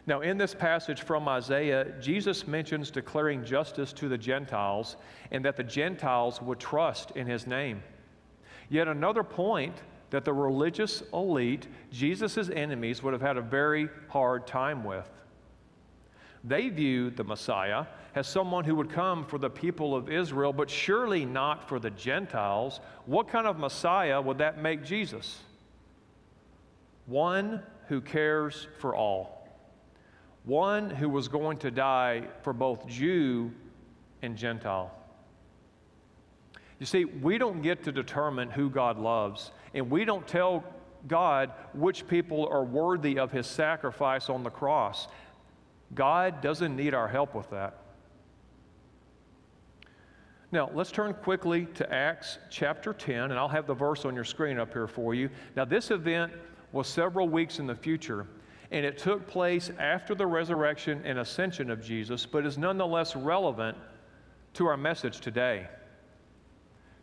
Now, 0.06 0.20
in 0.20 0.38
this 0.38 0.54
passage 0.54 1.02
from 1.02 1.30
Isaiah, 1.30 1.94
Jesus 2.02 2.46
mentions 2.46 2.92
declaring 2.92 3.46
justice 3.46 3.94
to 3.94 4.10
the 4.10 4.18
Gentiles 4.18 4.98
and 5.32 5.46
that 5.46 5.56
the 5.56 5.64
Gentiles 5.64 6.42
would 6.42 6.60
trust 6.60 7.12
in 7.12 7.26
his 7.26 7.48
name. 7.48 7.82
Yet 8.70 8.90
another 8.90 9.24
point 9.24 9.76
that 10.10 10.26
the 10.26 10.34
religious 10.34 11.04
elite, 11.14 11.68
Jesus' 11.92 12.50
enemies, 12.50 13.02
would 13.02 13.14
have 13.14 13.22
had 13.22 13.38
a 13.38 13.42
very 13.42 13.90
hard 14.10 14.46
time 14.46 14.84
with. 14.84 15.10
They 16.44 16.70
viewed 16.70 17.16
the 17.16 17.24
Messiah 17.24 17.86
as 18.16 18.28
someone 18.28 18.64
who 18.64 18.76
would 18.76 18.90
come 18.90 19.26
for 19.26 19.38
the 19.38 19.50
people 19.50 19.96
of 19.96 20.10
Israel, 20.10 20.54
but 20.54 20.70
surely 20.70 21.26
not 21.26 21.68
for 21.68 21.80
the 21.80 21.90
Gentiles. 21.90 22.80
What 23.06 23.28
kind 23.28 23.48
of 23.48 23.58
Messiah 23.58 24.22
would 24.22 24.38
that 24.40 24.62
make 24.62 24.84
Jesus? 24.84 25.40
One 27.06 27.64
who 27.88 28.02
cares 28.02 28.68
for 28.80 28.96
all, 28.96 29.48
one 30.44 30.90
who 30.90 31.10
was 31.10 31.28
going 31.28 31.58
to 31.60 31.72
die 31.72 32.28
for 32.44 32.54
both 32.54 32.88
Jew 32.88 33.52
and 34.22 34.38
Gentile. 34.38 34.92
You 36.80 36.86
see, 36.86 37.06
we 37.06 37.38
don't 37.38 37.62
get 37.62 37.84
to 37.84 37.92
determine 37.92 38.50
who 38.50 38.70
God 38.70 38.98
loves, 38.98 39.52
and 39.74 39.90
we 39.90 40.06
don't 40.06 40.28
tell 40.28 40.64
God 41.08 41.52
which 41.74 42.08
people 42.08 42.48
are 42.48 42.64
worthy 42.64 43.20
of 43.20 43.32
his 43.32 43.48
sacrifice 43.48 44.30
on 44.30 44.44
the 44.44 44.50
cross. 44.50 45.08
God 45.94 46.42
doesn't 46.42 46.76
need 46.76 46.94
our 46.94 47.08
help 47.08 47.36
with 47.36 47.50
that. 47.52 47.78
Now, 50.52 50.70
let's 50.74 50.92
turn 50.92 51.16
quickly 51.16 51.66
to 51.74 51.92
Acts 51.92 52.38
chapter 52.52 52.94
10, 52.94 53.32
and 53.32 53.34
I'll 53.34 53.48
have 53.48 53.66
the 53.66 53.74
verse 53.74 54.06
on 54.06 54.14
your 54.14 54.24
screen 54.24 54.60
up 54.60 54.72
here 54.72 54.88
for 54.88 55.16
you. 55.16 55.30
Now, 55.56 55.66
this 55.66 55.90
event 55.90 56.32
was 56.72 56.88
several 56.88 57.28
weeks 57.28 57.58
in 57.58 57.66
the 57.66 57.74
future, 57.74 58.28
and 58.70 58.86
it 58.86 59.00
took 59.00 59.26
place 59.28 59.72
after 59.80 60.14
the 60.14 60.28
resurrection 60.28 61.02
and 61.06 61.18
ascension 61.20 61.72
of 61.72 61.82
Jesus, 61.82 62.28
but 62.28 62.46
is 62.46 62.60
nonetheless 62.60 63.16
relevant 63.16 63.78
to 64.54 64.68
our 64.68 64.78
message 64.78 65.22
today. 65.22 65.68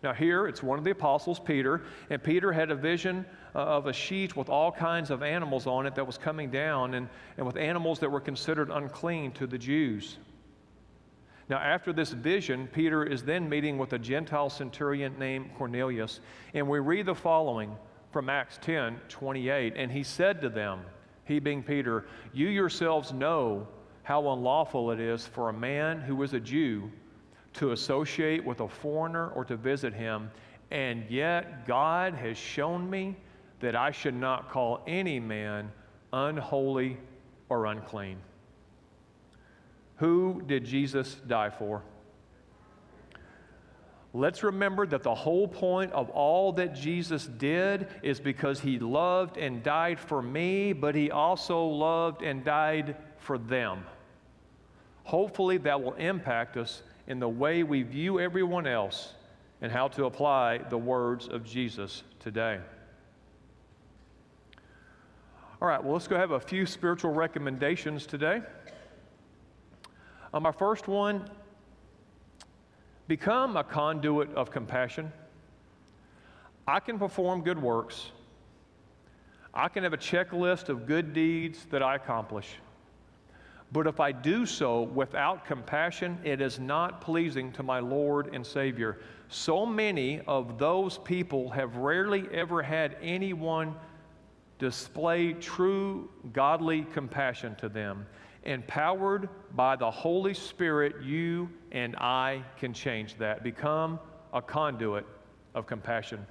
Now, 0.03 0.15
here 0.15 0.47
it's 0.47 0.63
one 0.63 0.79
of 0.79 0.85
the 0.85 0.93
apostles, 0.93 1.39
Peter, 1.39 1.83
and 2.09 2.23
Peter 2.23 2.53
had 2.53 2.71
a 2.71 2.75
vision 2.75 3.27
uh, 3.55 3.59
of 3.59 3.87
a 3.87 3.93
sheet 3.93 4.35
with 4.35 4.49
all 4.49 4.73
kinds 4.73 5.11
of 5.11 5.23
animals 5.23 5.67
on 5.67 5.87
it 5.87 5.95
that 5.95 6.07
was 6.07 6.17
coming 6.17 6.51
down, 6.51 6.95
and, 6.95 7.09
and 7.37 7.47
with 7.47 7.57
animals 7.57 7.99
that 7.99 8.11
were 8.11 8.21
considered 8.21 8.71
unclean 8.71 9.33
to 9.33 9.47
the 9.47 9.59
Jews. 9.59 10.17
Now, 11.51 11.59
after 11.59 11.93
this 11.93 12.13
vision, 12.13 12.69
Peter 12.69 13.05
is 13.05 13.25
then 13.25 13.49
meeting 13.49 13.77
with 13.77 13.93
a 13.93 13.99
Gentile 13.99 14.49
centurion 14.49 15.19
named 15.19 15.51
Cornelius, 15.59 16.21
and 16.55 16.67
we 16.67 16.79
read 16.79 17.07
the 17.07 17.15
following 17.15 17.77
from 18.11 18.31
Acts 18.31 18.59
10 18.63 19.01
28. 19.09 19.75
And 19.77 19.93
he 19.93 20.03
said 20.03 20.41
to 20.41 20.49
them, 20.49 20.81
he 21.25 21.39
being 21.39 21.63
Peter, 21.63 22.07
You 22.33 22.49
yourselves 22.49 23.13
know 23.13 23.69
how 24.03 24.31
unlawful 24.31 24.91
it 24.91 25.01
is 25.01 25.27
for 25.27 25.49
a 25.49 25.53
man 25.53 26.01
who 26.01 26.23
is 26.23 26.35
a 26.35 26.41
Jew 26.41 26.91
to 27.55 27.73
associate 27.73 28.45
with 28.45 28.61
a 28.61 28.69
foreigner 28.69 29.29
or 29.29 29.45
to 29.45 29.57
visit 29.57 29.93
him, 29.93 30.31
and 30.71 31.05
yet 31.11 31.67
God 31.67 32.15
has 32.15 32.37
shown 32.39 32.89
me 32.89 33.17
that 33.61 33.77
I 33.77 33.91
should 33.91 34.15
not 34.15 34.51
call 34.51 34.83
any 34.87 35.21
man 35.21 35.71
unholy 36.13 36.97
or 37.49 37.67
unclean. 37.67 38.19
Who 39.97 40.43
did 40.47 40.65
Jesus 40.65 41.17
die 41.27 41.51
for? 41.51 41.83
Let's 44.13 44.43
remember 44.43 44.87
that 44.87 45.05
the 45.05 45.15
whole 45.15 45.47
point 45.47 45.93
of 45.93 46.11
all 46.11 46.53
that 46.55 46.75
Jesus 46.75 47.27
did 47.27 47.87
is 48.03 48.19
because 48.19 48.59
he 48.59 48.79
loved 48.81 49.37
and 49.37 49.63
died 49.63 50.01
for 50.01 50.21
me, 50.21 50.73
but 50.73 50.97
he 50.97 51.13
also 51.13 51.65
loved 51.65 52.23
and 52.23 52.45
died 52.45 52.97
for 53.19 53.39
them. 53.39 53.85
Hopefully, 55.05 55.59
that 55.59 55.81
will 55.83 55.95
impact 55.95 56.57
us 56.57 56.83
in 57.11 57.19
the 57.19 57.29
way 57.29 57.65
we 57.65 57.83
view 57.83 58.21
everyone 58.21 58.69
else 58.69 59.15
and 59.61 59.73
how 59.73 59.89
to 59.89 60.05
apply 60.05 60.59
the 60.59 60.79
words 60.79 61.27
of 61.27 61.45
Jesus 61.45 62.05
today. 62.21 62.61
All 65.61 65.67
right, 65.67 65.83
well, 65.83 65.95
let's 65.95 66.07
go 66.07 66.17
have 66.17 66.31
a 66.31 66.39
few 66.39 66.65
spiritual 66.65 67.13
recommendations 67.13 68.07
today. 68.07 68.43
Um, 70.33 70.47
first 70.57 70.87
one 70.87 71.29
become 73.09 73.57
a 73.57 73.65
conduit 73.65 74.33
of 74.35 74.53
compassion. 74.53 75.13
I 76.69 76.79
can 76.79 76.97
perform 76.97 77.43
good 77.43 77.61
works. 77.61 78.13
I 79.53 79.67
can 79.67 79.83
have 79.83 79.95
a 79.95 79.99
checklist 79.99 80.69
of 80.69 80.87
good 80.87 81.13
deeds 81.13 81.67
that 81.73 81.83
I 81.83 81.97
accomplish. 81.97 82.47
But 83.73 83.87
if 83.87 84.01
I 84.01 84.11
do 84.11 84.47
so 84.47 84.83
without 84.83 85.45
compassion, 85.45 86.19
it 86.25 86.41
is 86.41 86.59
not 86.59 87.01
pleasing 87.01 87.53
to 87.53 87.63
my 87.63 87.79
Lord 87.79 88.35
and 88.35 88.45
Savior. 88.45 88.99
So 89.29 89.65
many 89.65 90.21
of 90.27 90.59
those 90.59 90.99
people 90.99 91.51
have 91.51 91.77
rarely 91.77 92.27
ever 92.33 92.63
had 92.63 92.97
anyone 93.01 93.77
display 94.59 95.35
true 95.35 96.11
godly 96.33 96.83
compassion 96.93 97.55
to 97.57 97.69
them. 97.69 98.07
Empowered 98.43 99.29
by 99.55 99.77
the 99.77 99.91
Holy 99.91 100.35
Spirit, 100.35 100.97
you 101.03 101.49
and 101.71 101.95
I 101.97 102.43
can 102.59 102.73
change 102.73 103.17
that. 103.19 103.45
Become 103.45 104.01
a 104.33 104.43
conduit 104.43 105.07
of 105.55 105.67
compassion. 105.67 106.27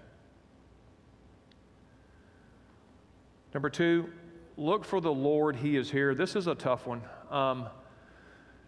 Number 3.53 3.69
two, 3.69 4.09
look 4.57 4.83
for 4.83 4.99
the 4.99 5.11
Lord. 5.11 5.55
He 5.55 5.77
is 5.77 5.89
here. 5.89 6.13
This 6.13 6.35
is 6.35 6.47
a 6.47 6.55
tough 6.55 6.85
one. 6.85 7.01
Um, 7.29 7.67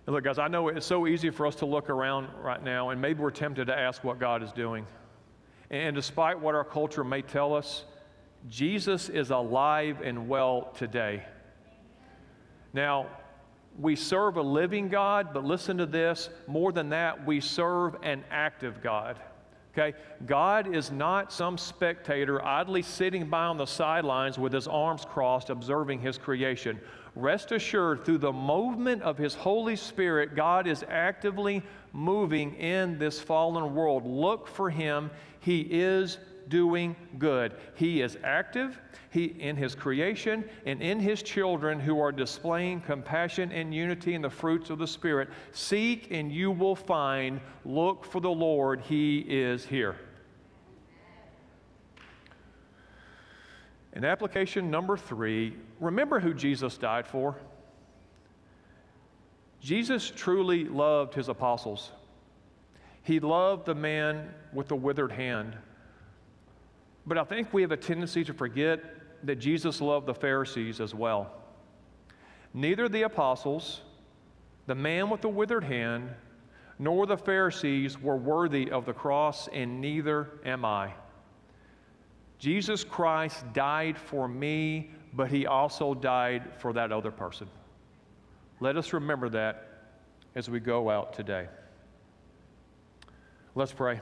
look, 0.06 0.24
guys, 0.24 0.38
I 0.38 0.48
know 0.48 0.68
it's 0.68 0.86
so 0.86 1.08
easy 1.08 1.30
for 1.32 1.48
us 1.48 1.56
to 1.56 1.66
look 1.66 1.90
around 1.90 2.28
right 2.42 2.64
now, 2.64 2.90
and 2.90 3.02
maybe 3.02 3.22
we're 3.22 3.32
tempted 3.32 3.66
to 3.66 3.78
ask 3.78 4.04
what 4.04 4.20
God 4.20 4.44
is 4.44 4.52
doing. 4.52 4.86
And 5.72 5.96
despite 5.96 6.40
what 6.40 6.54
our 6.54 6.64
culture 6.64 7.04
may 7.04 7.22
tell 7.22 7.56
us, 7.56 7.86
Jesus 8.50 9.10
is 9.10 9.32
alive 9.32 10.02
and 10.04 10.28
well 10.28 10.74
today. 10.76 11.24
Now, 12.74 13.08
we 13.80 13.96
serve 13.96 14.38
a 14.38 14.42
living 14.42 14.90
God, 14.90 15.30
but 15.34 15.46
listen 15.46 15.78
to 15.78 15.86
this 15.86 16.30
more 16.48 16.72
than 16.72 16.90
that, 16.90 17.26
we 17.26 17.40
serve 17.40 17.96
an 18.04 18.24
active 18.30 18.84
God. 18.84 19.18
Okay? 19.74 19.98
God 20.26 20.76
is 20.76 20.92
not 20.92 21.32
some 21.32 21.58
spectator 21.58 22.44
idly 22.44 22.82
sitting 22.82 23.30
by 23.30 23.46
on 23.46 23.58
the 23.58 23.66
sidelines 23.66 24.38
with 24.38 24.52
his 24.52 24.68
arms 24.68 25.06
crossed, 25.06 25.50
observing 25.50 26.02
his 26.02 26.18
creation. 26.18 26.80
Rest 27.16 27.52
assured, 27.52 28.06
through 28.06 28.20
the 28.20 28.32
movement 28.32 29.02
of 29.02 29.18
his 29.18 29.36
Holy 29.36 29.76
Spirit, 29.76 30.36
God 30.36 30.68
is 30.68 30.84
actively 30.90 31.64
moving 31.94 32.56
in 32.56 32.98
this 33.00 33.20
fallen 33.20 33.74
world. 33.76 34.06
Look 34.06 34.48
for 34.48 34.70
him. 34.70 35.10
He 35.40 35.62
is 35.62 36.18
doing 36.48 36.96
good. 37.18 37.54
He 37.76 38.02
is 38.02 38.18
active 38.24 38.80
he, 39.10 39.26
in 39.26 39.56
his 39.56 39.76
creation 39.76 40.44
and 40.66 40.82
in 40.82 41.00
his 41.00 41.22
children 41.22 41.80
who 41.80 42.00
are 42.00 42.12
displaying 42.12 42.82
compassion 42.82 43.52
and 43.52 43.74
unity 43.74 44.14
in 44.14 44.22
the 44.22 44.30
fruits 44.30 44.70
of 44.70 44.80
the 44.80 44.88
Spirit. 44.88 45.30
Seek 45.52 46.08
and 46.12 46.32
you 46.32 46.52
will 46.52 46.76
find. 46.76 47.42
Look 47.66 48.06
for 48.06 48.20
the 48.20 48.30
Lord. 48.30 48.82
He 48.82 49.20
is 49.20 49.66
here. 49.66 49.96
And 53.94 54.06
application 54.06 54.72
number 54.72 54.96
three 54.98 55.56
remember 55.80 56.20
who 56.20 56.34
Jesus 56.34 56.78
died 56.78 57.08
for. 57.08 57.36
Jesus 59.60 60.12
truly 60.16 60.66
loved 60.66 61.14
his 61.14 61.30
apostles. 61.30 61.92
He 63.04 63.20
loved 63.20 63.66
the 63.66 63.76
man 63.76 64.34
with 64.54 64.68
the 64.68 64.76
withered 64.76 65.12
hand. 65.12 65.56
But 67.06 67.18
I 67.18 67.24
think 67.24 67.54
we 67.54 67.62
have 67.62 67.72
a 67.72 67.78
tendency 67.78 68.24
to 68.24 68.34
forget 68.34 68.84
that 69.24 69.36
Jesus 69.36 69.82
loved 69.82 70.08
the 70.08 70.14
Pharisees 70.14 70.80
as 70.80 70.94
well. 70.94 71.32
Neither 72.54 72.90
the 72.90 73.04
apostles, 73.04 73.82
the 74.68 74.76
man 74.76 75.10
with 75.10 75.22
the 75.22 75.30
withered 75.30 75.64
hand, 75.64 76.10
nor 76.80 77.06
the 77.06 77.18
Pharisees 77.18 78.00
were 78.02 78.18
worthy 78.18 78.72
of 78.72 78.86
the 78.86 78.94
cross, 78.94 79.48
and 79.54 79.80
neither 79.80 80.30
am 80.46 80.66
I. 80.66 80.92
Jesus 82.40 82.84
Christ 82.84 83.46
died 83.54 83.98
for 83.98 84.28
me, 84.28 84.90
but 85.14 85.30
he 85.30 85.46
also 85.46 85.94
died 85.94 86.44
for 86.58 86.74
that 86.74 86.92
other 86.92 87.12
person. 87.12 87.48
Let 88.60 88.78
us 88.78 88.94
remember 88.94 89.30
that 89.30 89.68
as 90.36 90.50
we 90.50 90.60
go 90.60 90.90
out 90.90 91.14
today. 91.14 91.48
Let's 93.54 93.74
pray. 93.74 94.00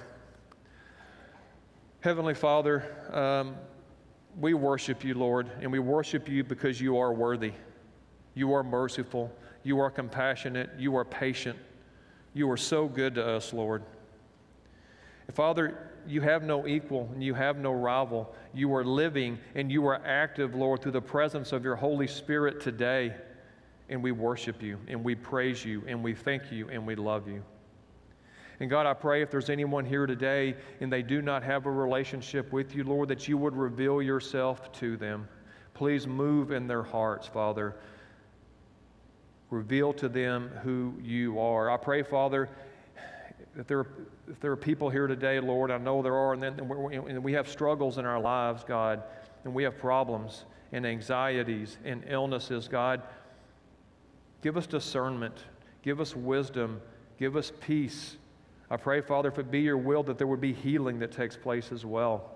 Heavenly 2.02 2.34
Father, 2.34 2.86
um, 3.12 3.58
we 4.40 4.54
worship 4.54 5.04
you, 5.04 5.16
Lord, 5.16 5.52
and 5.60 5.70
we 5.70 5.80
worship 5.80 6.30
you 6.30 6.46
because 6.46 6.80
you 6.80 6.98
are 6.98 7.12
worthy. 7.12 7.52
You 8.36 8.54
are 8.54 8.64
merciful. 8.64 9.30
You 9.64 9.80
are 9.80 9.92
compassionate. 9.92 10.70
You 10.78 10.96
are 10.96 11.04
patient. 11.04 11.60
You 12.34 12.50
are 12.52 12.58
so 12.58 12.88
good 12.88 13.16
to 13.16 13.28
us, 13.28 13.52
Lord. 13.52 13.84
Father, 15.34 15.92
you 16.08 16.22
have 16.22 16.42
no 16.42 16.68
equal 16.68 17.10
and 17.14 17.22
you 17.22 17.34
have 17.34 17.58
no 17.58 17.74
rival. 17.74 18.34
You 18.54 18.74
are 18.76 18.86
living 18.86 19.38
and 19.54 19.70
you 19.70 19.86
are 19.88 20.02
active, 20.06 20.56
Lord, 20.56 20.82
through 20.82 20.94
the 20.94 21.02
presence 21.02 21.52
of 21.52 21.66
your 21.66 21.76
Holy 21.76 22.08
Spirit 22.08 22.62
today. 22.62 23.14
And 23.90 24.02
we 24.02 24.14
worship 24.14 24.64
you 24.64 24.80
and 24.88 25.04
we 25.04 25.16
praise 25.16 25.66
you 25.66 25.84
and 25.86 26.02
we 26.02 26.16
thank 26.16 26.50
you 26.50 26.70
and 26.70 26.88
we 26.88 26.96
love 26.96 27.28
you. 27.28 27.44
And 28.60 28.69
God, 28.69 28.86
I 28.86 28.93
pray 28.93 29.22
if 29.22 29.32
there's 29.32 29.50
anyone 29.50 29.86
here 29.86 30.06
today 30.06 30.56
and 30.82 30.91
they 30.91 31.02
do 31.02 31.22
not 31.22 31.43
have 31.43 31.65
a 31.65 31.72
relationship 31.72 32.52
with 32.52 32.76
you, 32.76 32.84
Lord, 32.84 33.08
that 33.10 33.28
you 33.28 33.38
would 33.38 33.56
reveal 33.56 34.02
yourself 34.02 34.72
to 34.74 34.98
them. 34.98 35.28
Please 35.74 36.06
move 36.06 36.52
in 36.52 36.67
their 36.67 36.84
hearts, 36.84 37.26
Father. 37.26 37.76
Reveal 39.50 39.93
to 39.93 40.10
them 40.10 40.50
who 40.62 40.93
you 41.02 41.39
are. 41.39 41.72
I 41.72 41.78
pray, 41.78 42.04
Father, 42.04 42.50
if 43.58 43.65
there, 43.65 43.80
are, 43.80 43.88
if 44.28 44.39
there 44.41 44.52
are 44.52 44.58
people 44.58 44.89
here 44.89 45.08
today, 45.08 45.39
Lord, 45.39 45.72
I 45.72 45.78
know 45.78 46.02
there 46.02 46.15
are, 46.15 46.34
and, 46.34 46.43
then, 46.43 46.60
and 46.60 47.24
we 47.24 47.34
have 47.34 47.48
struggles 47.48 47.98
in 47.98 48.06
our 48.06 48.19
lives, 48.19 48.63
God, 48.63 49.04
and 49.45 49.54
we 49.54 49.63
have 49.63 49.78
problems 49.78 50.45
and 50.72 50.86
anxieties 50.86 51.78
and 51.84 52.04
illnesses, 52.08 52.67
God. 52.67 53.02
Give 54.41 54.58
us 54.58 54.67
discernment, 54.67 55.45
give 55.82 56.00
us 56.00 56.15
wisdom, 56.15 56.82
give 57.17 57.36
us 57.36 57.52
peace. 57.62 58.17
I 58.71 58.77
pray, 58.77 59.01
Father, 59.01 59.29
if 59.29 59.39
it 59.39 59.49
be 59.49 59.62
your 59.62 59.77
will, 59.77 60.03
that 60.03 60.17
there 60.17 60.27
would 60.27 60.41
be 60.41 60.53
healing 60.53 60.99
that 60.99 61.12
takes 61.12 61.36
place 61.36 61.71
as 61.71 61.86
well. 61.86 62.32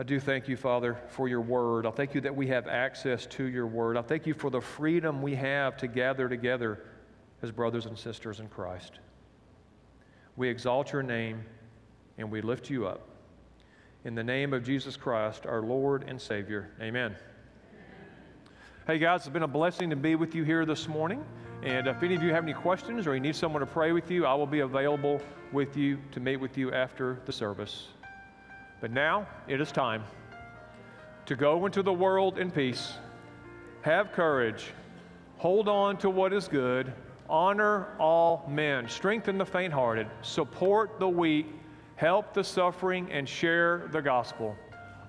I 0.00 0.04
do 0.04 0.20
thank 0.20 0.48
you, 0.48 0.56
Father, 0.56 0.96
for 1.08 1.28
your 1.28 1.40
word. 1.40 1.84
I 1.84 1.90
thank 1.90 2.14
you 2.14 2.20
that 2.20 2.34
we 2.34 2.46
have 2.48 2.68
access 2.68 3.26
to 3.26 3.44
your 3.44 3.66
word. 3.66 3.96
I 3.96 4.02
thank 4.02 4.26
you 4.26 4.34
for 4.34 4.48
the 4.48 4.60
freedom 4.60 5.22
we 5.22 5.34
have 5.34 5.76
to 5.78 5.88
gather 5.88 6.28
together 6.28 6.84
as 7.42 7.50
brothers 7.50 7.86
and 7.86 7.98
sisters 7.98 8.38
in 8.38 8.48
Christ. 8.48 9.00
We 10.36 10.48
exalt 10.48 10.92
your 10.92 11.02
name 11.02 11.44
and 12.16 12.30
we 12.30 12.42
lift 12.42 12.70
you 12.70 12.86
up. 12.86 13.08
In 14.04 14.14
the 14.14 14.22
name 14.22 14.52
of 14.52 14.64
Jesus 14.64 14.96
Christ, 14.96 15.46
our 15.46 15.62
Lord 15.62 16.04
and 16.06 16.20
Savior, 16.20 16.70
amen. 16.80 17.16
Hey, 18.86 18.98
guys, 18.98 19.20
it's 19.20 19.28
been 19.28 19.42
a 19.42 19.48
blessing 19.48 19.90
to 19.90 19.96
be 19.96 20.14
with 20.14 20.34
you 20.34 20.44
here 20.44 20.64
this 20.64 20.86
morning. 20.86 21.24
And 21.62 21.88
if 21.88 22.02
any 22.02 22.14
of 22.14 22.22
you 22.22 22.32
have 22.32 22.44
any 22.44 22.52
questions 22.52 23.06
or 23.06 23.14
you 23.14 23.20
need 23.20 23.34
someone 23.34 23.60
to 23.60 23.66
pray 23.66 23.92
with 23.92 24.10
you, 24.10 24.24
I 24.26 24.34
will 24.34 24.46
be 24.46 24.60
available 24.60 25.20
with 25.52 25.76
you 25.76 25.98
to 26.12 26.20
meet 26.20 26.36
with 26.36 26.56
you 26.56 26.72
after 26.72 27.20
the 27.26 27.32
service. 27.32 27.88
But 28.80 28.92
now 28.92 29.26
it 29.48 29.60
is 29.60 29.72
time 29.72 30.04
to 31.26 31.34
go 31.34 31.66
into 31.66 31.82
the 31.82 31.92
world 31.92 32.38
in 32.38 32.50
peace. 32.50 32.94
Have 33.82 34.12
courage. 34.12 34.72
Hold 35.38 35.68
on 35.68 35.96
to 35.98 36.10
what 36.10 36.32
is 36.32 36.46
good. 36.46 36.92
Honor 37.28 37.88
all 37.98 38.46
men. 38.48 38.88
Strengthen 38.88 39.36
the 39.36 39.44
faint 39.44 39.72
hearted. 39.72 40.06
Support 40.22 40.98
the 40.98 41.08
weak. 41.08 41.46
Help 41.96 42.32
the 42.32 42.44
suffering 42.44 43.10
and 43.10 43.28
share 43.28 43.88
the 43.92 44.00
gospel. 44.00 44.56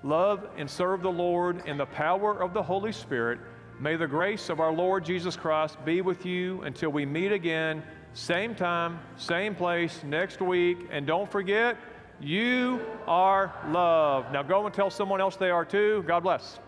Love 0.02 0.46
and 0.56 0.68
serve 0.68 1.02
the 1.02 1.10
Lord 1.10 1.64
in 1.66 1.76
the 1.76 1.86
power 1.86 2.42
of 2.42 2.52
the 2.52 2.62
Holy 2.62 2.92
Spirit 2.92 3.38
May 3.80 3.96
the 3.96 4.06
grace 4.06 4.50
of 4.50 4.60
our 4.60 4.72
Lord 4.72 5.06
Jesus 5.06 5.36
Christ 5.36 5.82
be 5.86 6.02
with 6.02 6.26
you 6.26 6.60
until 6.64 6.90
we 6.90 7.06
meet 7.06 7.32
again, 7.32 7.82
same 8.12 8.54
time, 8.54 9.00
same 9.16 9.54
place 9.54 10.02
next 10.04 10.42
week. 10.42 10.76
And 10.90 11.06
don't 11.06 11.32
forget, 11.32 11.78
you 12.20 12.80
are 13.06 13.54
loved. 13.68 14.34
Now 14.34 14.42
go 14.42 14.66
and 14.66 14.74
tell 14.74 14.90
someone 14.90 15.18
else 15.18 15.36
they 15.36 15.48
are 15.48 15.64
too. 15.64 16.04
God 16.06 16.20
bless. 16.20 16.58